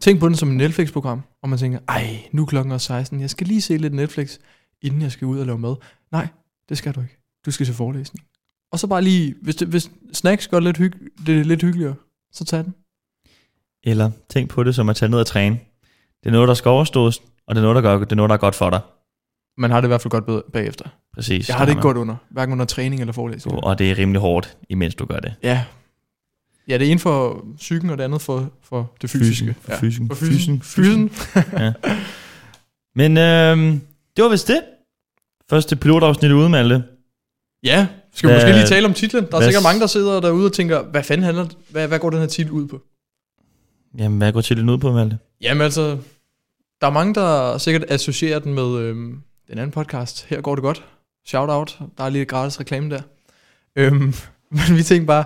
Tænk 0.00 0.20
på 0.20 0.26
den 0.28 0.36
som 0.36 0.50
et 0.50 0.56
Netflix-program, 0.56 1.22
og 1.42 1.48
man 1.48 1.58
tænker, 1.58 1.78
ej, 1.88 2.28
nu 2.32 2.42
er 2.42 2.46
klokken 2.46 2.72
også 2.72 2.86
16, 2.86 3.20
jeg 3.20 3.30
skal 3.30 3.46
lige 3.46 3.60
se 3.60 3.76
lidt 3.76 3.94
Netflix, 3.94 4.38
inden 4.82 5.02
jeg 5.02 5.12
skal 5.12 5.26
ud 5.26 5.38
og 5.38 5.46
lave 5.46 5.58
mad. 5.58 5.76
Nej, 6.12 6.28
det 6.68 6.78
skal 6.78 6.94
du 6.94 7.00
ikke. 7.00 7.16
Du 7.46 7.50
skal 7.50 7.66
til 7.66 7.74
forelæsning. 7.74 8.26
Og 8.72 8.78
så 8.78 8.86
bare 8.86 9.02
lige, 9.02 9.34
hvis, 9.42 9.56
det, 9.56 9.68
hvis 9.68 9.90
snacks 10.12 10.48
gør 10.48 10.56
det 10.56 10.64
lidt, 10.64 10.76
hyg, 10.76 10.92
det 11.26 11.40
er 11.40 11.44
lidt 11.44 11.62
hyggeligere, 11.62 11.94
så 12.32 12.44
tag 12.44 12.64
den. 12.64 12.74
Eller 13.84 14.10
tænk 14.28 14.50
på 14.50 14.62
det 14.64 14.74
som 14.74 14.88
at 14.88 14.96
tage 14.96 15.08
ned 15.10 15.18
og 15.18 15.26
træne. 15.26 15.58
Det 16.22 16.26
er 16.28 16.30
noget, 16.32 16.48
der 16.48 16.54
skal 16.54 16.68
overstås, 16.68 17.22
og 17.46 17.54
det 17.54 17.60
er 17.60 17.62
noget, 17.62 17.74
der, 17.74 17.82
gør, 17.82 17.98
det 17.98 18.12
er 18.12 18.16
noget, 18.16 18.28
der 18.30 18.34
er 18.34 18.40
godt 18.40 18.54
for 18.54 18.70
dig. 18.70 18.80
Man 19.60 19.70
har 19.70 19.80
det 19.80 19.86
i 19.86 19.90
hvert 19.90 20.00
fald 20.00 20.10
godt 20.10 20.52
bagefter. 20.52 20.84
Præcis. 21.14 21.48
Jeg 21.48 21.56
har 21.56 21.64
det 21.64 21.72
ikke 21.72 21.82
godt 21.82 21.96
under, 21.96 22.16
hverken 22.30 22.52
under 22.52 22.64
træning 22.64 23.00
eller 23.00 23.12
forelæsning. 23.12 23.64
Og 23.64 23.78
det 23.78 23.90
er 23.90 23.98
rimelig 23.98 24.20
hårdt, 24.20 24.56
imens 24.68 24.94
du 24.94 25.04
gør 25.06 25.16
det. 25.18 25.34
Ja. 25.42 25.64
Ja, 26.68 26.78
det 26.78 26.86
er 26.86 26.90
ene 26.90 27.00
for 27.00 27.44
psyken, 27.56 27.90
og 27.90 27.98
det 27.98 28.04
andet 28.04 28.20
for, 28.22 28.50
for 28.62 28.92
det 29.02 29.10
fysiske. 29.10 29.54
For 29.60 29.72
Ja. 29.72 29.78
fysikken. 29.80 30.08
For 30.08 30.14
fysikken. 30.14 30.60
Fysikken. 30.62 31.10
Fysikken. 31.10 31.74
Men 32.94 33.16
øhm, 33.18 33.80
det 34.16 34.24
var 34.24 34.30
vist 34.30 34.48
det. 34.48 34.62
Første 35.50 35.76
pilotafsnit 35.76 36.32
ude, 36.32 36.48
Malte. 36.48 36.82
Ja, 37.62 37.86
skal 38.14 38.28
vi 38.28 38.32
Hvad- 38.34 38.42
måske 38.44 38.56
lige 38.58 38.66
tale 38.68 38.86
om 38.86 38.94
titlen? 38.94 39.24
Der 39.24 39.28
er 39.34 39.36
hvad- 39.38 39.46
sikkert 39.48 39.62
mange, 39.62 39.80
der 39.80 39.86
sidder 39.86 40.20
derude 40.20 40.46
og 40.46 40.52
tænker, 40.52 40.82
hvad 40.82 41.02
fanden 41.02 41.24
handler 41.24 41.46
hvad, 41.70 41.88
hvad 41.88 41.98
går 41.98 42.10
den 42.10 42.18
her 42.18 42.26
titel 42.26 42.52
ud 42.52 42.66
på? 42.68 42.80
Jamen, 43.98 44.18
hvad 44.18 44.32
går 44.32 44.40
titlen 44.40 44.68
ud 44.68 44.78
på, 44.78 44.92
Malte? 44.92 45.18
Jamen 45.40 45.62
altså, 45.62 45.98
der 46.80 46.86
er 46.86 46.90
mange, 46.90 47.14
der 47.14 47.58
sikkert 47.58 47.84
associerer 47.88 48.38
den 48.38 48.54
med 48.54 48.78
øhm, 48.78 49.20
den 49.50 49.58
anden 49.58 49.70
podcast. 49.70 50.26
Her 50.28 50.40
går 50.40 50.54
det 50.54 50.62
godt. 50.62 50.84
Shout 51.26 51.50
out. 51.50 51.78
Der 51.98 52.04
er 52.04 52.08
lige 52.08 52.24
gratis 52.24 52.60
reklame 52.60 52.90
der. 52.90 53.00
Øhm, 53.76 54.00
men 54.50 54.76
vi 54.76 54.82
tænker 54.82 55.06
bare, 55.06 55.24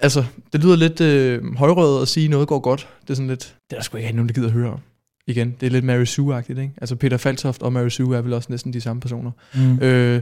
altså, 0.00 0.24
det 0.52 0.64
lyder 0.64 0.76
lidt 0.76 1.00
øh, 1.00 1.54
højrøget 1.56 2.02
at 2.02 2.08
sige, 2.08 2.28
noget 2.28 2.48
går 2.48 2.58
godt. 2.58 2.88
Det 3.02 3.10
er 3.10 3.14
sådan 3.14 3.28
lidt, 3.28 3.56
det 3.70 3.76
er 3.76 3.80
der 3.80 3.84
sgu 3.84 3.96
ikke 3.96 4.12
nogen, 4.12 4.28
der 4.28 4.34
gider 4.34 4.46
at 4.46 4.52
høre 4.52 4.72
om. 4.72 4.80
Igen, 5.26 5.56
det 5.60 5.66
er 5.66 5.70
lidt 5.70 5.84
Mary 5.84 6.04
Sue-agtigt, 6.04 6.60
ikke? 6.60 6.72
Altså 6.80 6.96
Peter 6.96 7.16
Faltoft 7.16 7.62
og 7.62 7.72
Mary 7.72 7.88
Sue 7.88 8.16
er 8.16 8.22
vel 8.22 8.32
også 8.32 8.46
næsten 8.50 8.72
de 8.72 8.80
samme 8.80 9.00
personer. 9.00 9.30
Mm. 9.54 9.78
Øh, 9.78 10.20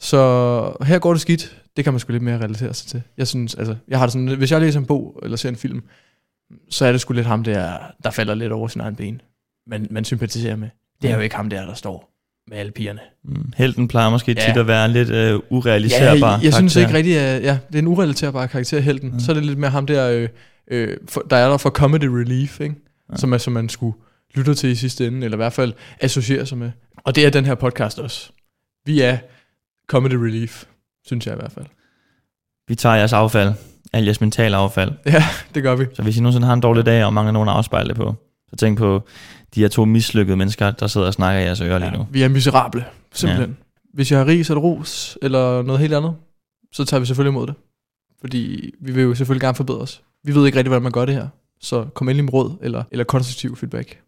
så 0.00 0.72
her 0.82 0.98
går 0.98 1.12
det 1.12 1.20
skidt. 1.20 1.62
Det 1.76 1.84
kan 1.84 1.92
man 1.92 2.00
sgu 2.00 2.12
lidt 2.12 2.22
mere 2.22 2.38
relatere 2.38 2.74
sig 2.74 2.88
til. 2.88 3.02
Jeg 3.16 3.28
synes, 3.28 3.54
altså, 3.54 3.76
jeg 3.88 3.98
har 3.98 4.06
det 4.06 4.12
sådan, 4.12 4.38
hvis 4.38 4.52
jeg 4.52 4.60
læser 4.60 4.80
en 4.80 4.86
bog 4.86 5.20
eller 5.22 5.36
ser 5.36 5.48
en 5.48 5.56
film, 5.56 5.82
så 6.70 6.86
er 6.86 6.92
det 6.92 7.00
sgu 7.00 7.14
lidt 7.14 7.26
ham 7.26 7.44
der, 7.44 7.78
der 8.04 8.10
falder 8.10 8.34
lidt 8.34 8.52
over 8.52 8.68
sin 8.68 8.80
egen 8.80 8.96
ben. 8.96 9.20
Man, 9.66 9.86
man 9.90 10.04
sympatiserer 10.04 10.56
med. 10.56 10.68
Det 11.02 11.10
er 11.10 11.14
jo 11.14 11.20
ikke 11.20 11.36
ham 11.36 11.50
der, 11.50 11.66
der 11.66 11.74
står 11.74 12.12
med 12.48 12.58
alle 12.58 12.72
pigerne. 12.72 13.00
Mm. 13.24 13.52
Helten 13.56 13.88
plejer 13.88 14.10
måske 14.10 14.32
Ja. 14.38 14.46
tit 14.48 14.56
at 14.60 14.66
være 14.66 14.88
lidt 14.88 15.10
øh, 15.10 15.16
Ja, 15.30 15.38
urealiserbar. 15.50 16.06
jeg, 16.34 16.44
jeg 16.44 16.54
synes 16.54 16.74
karakter. 16.74 16.80
ikke 16.80 16.94
rigtigt, 16.94 17.18
at 17.18 17.42
ja, 17.42 17.58
det 17.68 17.74
er 17.74 17.78
en 17.78 17.86
urelaterbar 17.88 18.46
karakter, 18.46 18.80
helten. 18.80 19.10
Mm. 19.12 19.20
Så 19.20 19.32
er 19.32 19.34
det 19.34 19.44
lidt 19.44 19.58
mere 19.58 19.70
ham 19.70 19.86
der, 19.86 20.10
øh, 20.10 20.28
øh, 20.70 20.96
for, 21.08 21.20
der 21.30 21.36
er 21.36 21.48
der 21.50 21.56
for 21.56 21.70
comedy 21.70 22.04
relief, 22.04 22.60
ikke? 22.60 22.74
Ja. 23.08 23.12
Ja. 23.12 23.16
Som, 23.16 23.32
er, 23.32 23.38
som 23.38 23.52
man 23.52 23.68
skulle 23.68 23.96
lytter 24.34 24.54
til 24.54 24.70
i 24.70 24.74
sidste 24.74 25.06
ende, 25.06 25.24
eller 25.24 25.36
i 25.36 25.42
hvert 25.42 25.52
fald 25.52 25.72
associerer 26.00 26.44
sig 26.44 26.58
med. 26.58 26.70
Og 27.04 27.14
det 27.14 27.26
er 27.26 27.30
den 27.30 27.44
her 27.44 27.54
podcast 27.54 27.98
også. 27.98 28.30
Vi 28.86 29.00
er 29.00 29.18
comedy 29.88 30.12
relief, 30.14 30.64
synes 31.06 31.26
jeg 31.26 31.34
i 31.34 31.38
hvert 31.38 31.52
fald. 31.52 31.66
Vi 32.68 32.74
tager 32.74 32.94
jeres 32.94 33.12
affald, 33.12 33.52
al 33.92 34.04
jeres 34.04 34.20
mentale 34.20 34.56
affald. 34.56 34.92
Ja, 35.06 35.24
det 35.54 35.62
gør 35.62 35.76
vi. 35.76 35.84
Så 35.94 36.02
hvis 36.02 36.16
I 36.16 36.20
nogensinde 36.20 36.46
har 36.46 36.54
en 36.54 36.60
dårlig 36.60 36.86
dag, 36.86 37.04
og 37.04 37.12
mangler 37.14 37.32
nogen 37.32 37.48
at 37.48 37.54
afspejle 37.54 37.88
det 37.88 37.96
på, 37.96 38.14
så 38.50 38.56
tænk 38.56 38.78
på 38.78 39.02
de 39.54 39.60
her 39.60 39.68
to 39.68 39.84
mislykkede 39.84 40.36
mennesker, 40.36 40.70
der 40.70 40.86
sidder 40.86 41.06
og 41.06 41.14
snakker 41.14 41.40
i 41.40 41.44
jeres 41.44 41.60
ører 41.60 41.78
lige 41.78 41.90
nu. 41.90 42.06
Vi 42.10 42.22
er 42.22 42.28
miserable, 42.28 42.84
simpelthen. 43.12 43.50
Ja. 43.50 43.54
Hvis 43.94 44.10
jeg 44.10 44.18
har 44.18 44.26
ris 44.26 44.50
eller 44.50 44.60
ros, 44.60 45.18
eller 45.22 45.62
noget 45.62 45.80
helt 45.80 45.94
andet, 45.94 46.14
så 46.72 46.84
tager 46.84 47.00
vi 47.00 47.06
selvfølgelig 47.06 47.30
imod 47.30 47.46
det. 47.46 47.54
Fordi 48.20 48.70
vi 48.80 48.92
vil 48.92 49.02
jo 49.02 49.14
selvfølgelig 49.14 49.40
gerne 49.40 49.54
forbedre 49.54 49.78
os. 49.78 50.02
Vi 50.24 50.34
ved 50.34 50.46
ikke 50.46 50.58
rigtig, 50.58 50.68
hvordan 50.68 50.82
man 50.82 50.92
gør 50.92 51.04
det 51.04 51.14
her. 51.14 51.28
Så 51.60 51.84
kom 51.94 52.08
endelig 52.08 52.24
med 52.24 52.32
råd, 52.32 52.56
eller, 52.62 52.84
eller 52.90 53.04
konstruktiv 53.04 53.56
feedback. 53.56 54.00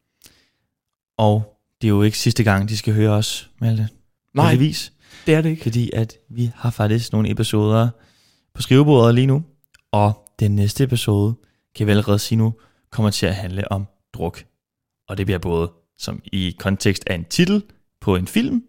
Og 1.18 1.58
det 1.82 1.88
er 1.88 1.90
jo 1.90 2.02
ikke 2.02 2.18
sidste 2.18 2.44
gang, 2.44 2.68
de 2.68 2.76
skal 2.76 2.94
høre 2.94 3.10
os, 3.10 3.50
Malte. 3.60 3.88
Nej, 4.34 4.50
Heldigvis. 4.50 4.92
det 5.26 5.34
er 5.34 5.40
det 5.40 5.50
ikke. 5.50 5.62
Fordi 5.62 5.90
at 5.92 6.14
vi 6.30 6.50
har 6.54 6.70
faktisk 6.70 7.12
nogle 7.12 7.30
episoder 7.30 7.88
på 8.54 8.62
skrivebordet 8.62 9.14
lige 9.14 9.26
nu. 9.26 9.42
Og 9.92 10.32
den 10.40 10.56
næste 10.56 10.84
episode, 10.84 11.34
kan 11.76 11.86
vel 11.86 11.92
allerede 11.92 12.18
sige 12.18 12.38
nu, 12.38 12.54
kommer 12.90 13.10
til 13.10 13.26
at 13.26 13.34
handle 13.34 13.72
om 13.72 13.86
druk. 14.18 14.44
Og 15.08 15.18
det 15.18 15.26
bliver 15.26 15.38
både 15.38 15.70
som 15.98 16.20
i 16.24 16.56
kontekst 16.58 17.04
af 17.06 17.14
en 17.14 17.24
titel 17.24 17.62
på 18.00 18.16
en 18.16 18.26
film, 18.26 18.62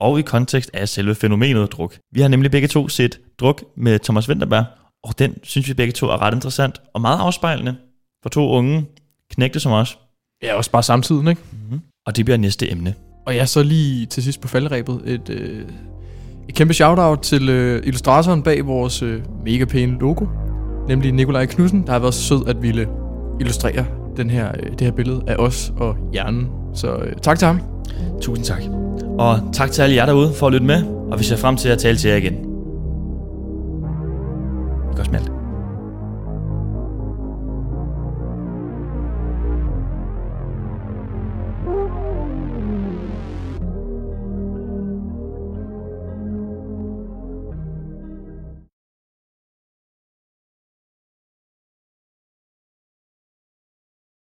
og 0.00 0.18
i 0.18 0.22
kontekst 0.22 0.70
af 0.74 0.88
selve 0.88 1.14
fænomenet 1.14 1.72
druk. 1.72 1.98
Vi 2.12 2.20
har 2.20 2.28
nemlig 2.28 2.50
begge 2.50 2.68
to 2.68 2.88
set 2.88 3.20
druk 3.38 3.64
med 3.76 3.98
Thomas 3.98 4.28
Winterberg, 4.28 4.64
og 5.04 5.18
den 5.18 5.34
synes 5.42 5.68
vi 5.68 5.74
begge 5.74 5.92
to 5.92 6.06
er 6.06 6.22
ret 6.22 6.34
interessant 6.34 6.80
og 6.94 7.00
meget 7.00 7.18
afspejlende 7.18 7.76
for 8.22 8.28
to 8.28 8.50
unge 8.50 8.86
knægte 9.30 9.60
som 9.60 9.72
os. 9.72 9.98
Ja, 10.42 10.54
også 10.54 10.70
bare 10.70 10.82
samtidig, 10.82 11.28
ikke? 11.28 11.42
Mm-hmm. 11.52 11.80
Og 12.06 12.16
det 12.16 12.24
bliver 12.24 12.38
næste 12.38 12.70
emne. 12.70 12.94
Og 13.26 13.34
ja, 13.34 13.46
så 13.46 13.62
lige 13.62 14.06
til 14.06 14.22
sidst 14.22 14.40
på 14.40 14.48
faldrebet 14.48 15.02
et, 15.04 15.28
øh, 15.30 15.68
et 16.48 16.54
kæmpe 16.54 16.74
shoutout 16.74 17.22
til 17.22 17.48
øh, 17.48 17.86
illustratoren 17.86 18.42
bag 18.42 18.66
vores 18.66 19.02
øh, 19.02 19.22
mega 19.44 19.64
pæne 19.64 19.98
logo, 19.98 20.26
nemlig 20.88 21.12
Nikolaj 21.12 21.46
Knudsen, 21.46 21.86
der 21.86 21.92
har 21.92 21.98
været 21.98 22.14
så 22.14 22.22
sød 22.22 22.46
at 22.46 22.62
ville 22.62 22.88
illustrere 23.40 23.86
den 24.16 24.30
her, 24.30 24.48
øh, 24.48 24.70
det 24.70 24.80
her 24.80 24.90
billede 24.90 25.22
af 25.26 25.36
os 25.38 25.72
og 25.76 25.96
hjernen. 26.12 26.48
Så 26.74 26.94
øh, 26.96 27.12
tak 27.22 27.38
til 27.38 27.46
ham. 27.46 27.60
Tusind 28.20 28.44
tak. 28.44 28.62
Og 29.18 29.40
tak 29.52 29.70
til 29.70 29.82
alle 29.82 29.96
jer 29.96 30.06
derude 30.06 30.32
for 30.32 30.46
at 30.46 30.52
lytte 30.52 30.66
med, 30.66 30.82
og 31.10 31.18
vi 31.18 31.24
ser 31.24 31.36
frem 31.36 31.56
til 31.56 31.68
at 31.68 31.78
tale 31.78 31.96
til 31.96 32.10
jer 32.10 32.16
igen. 32.16 32.34
Godt 34.96 35.06
smalt. 35.06 35.35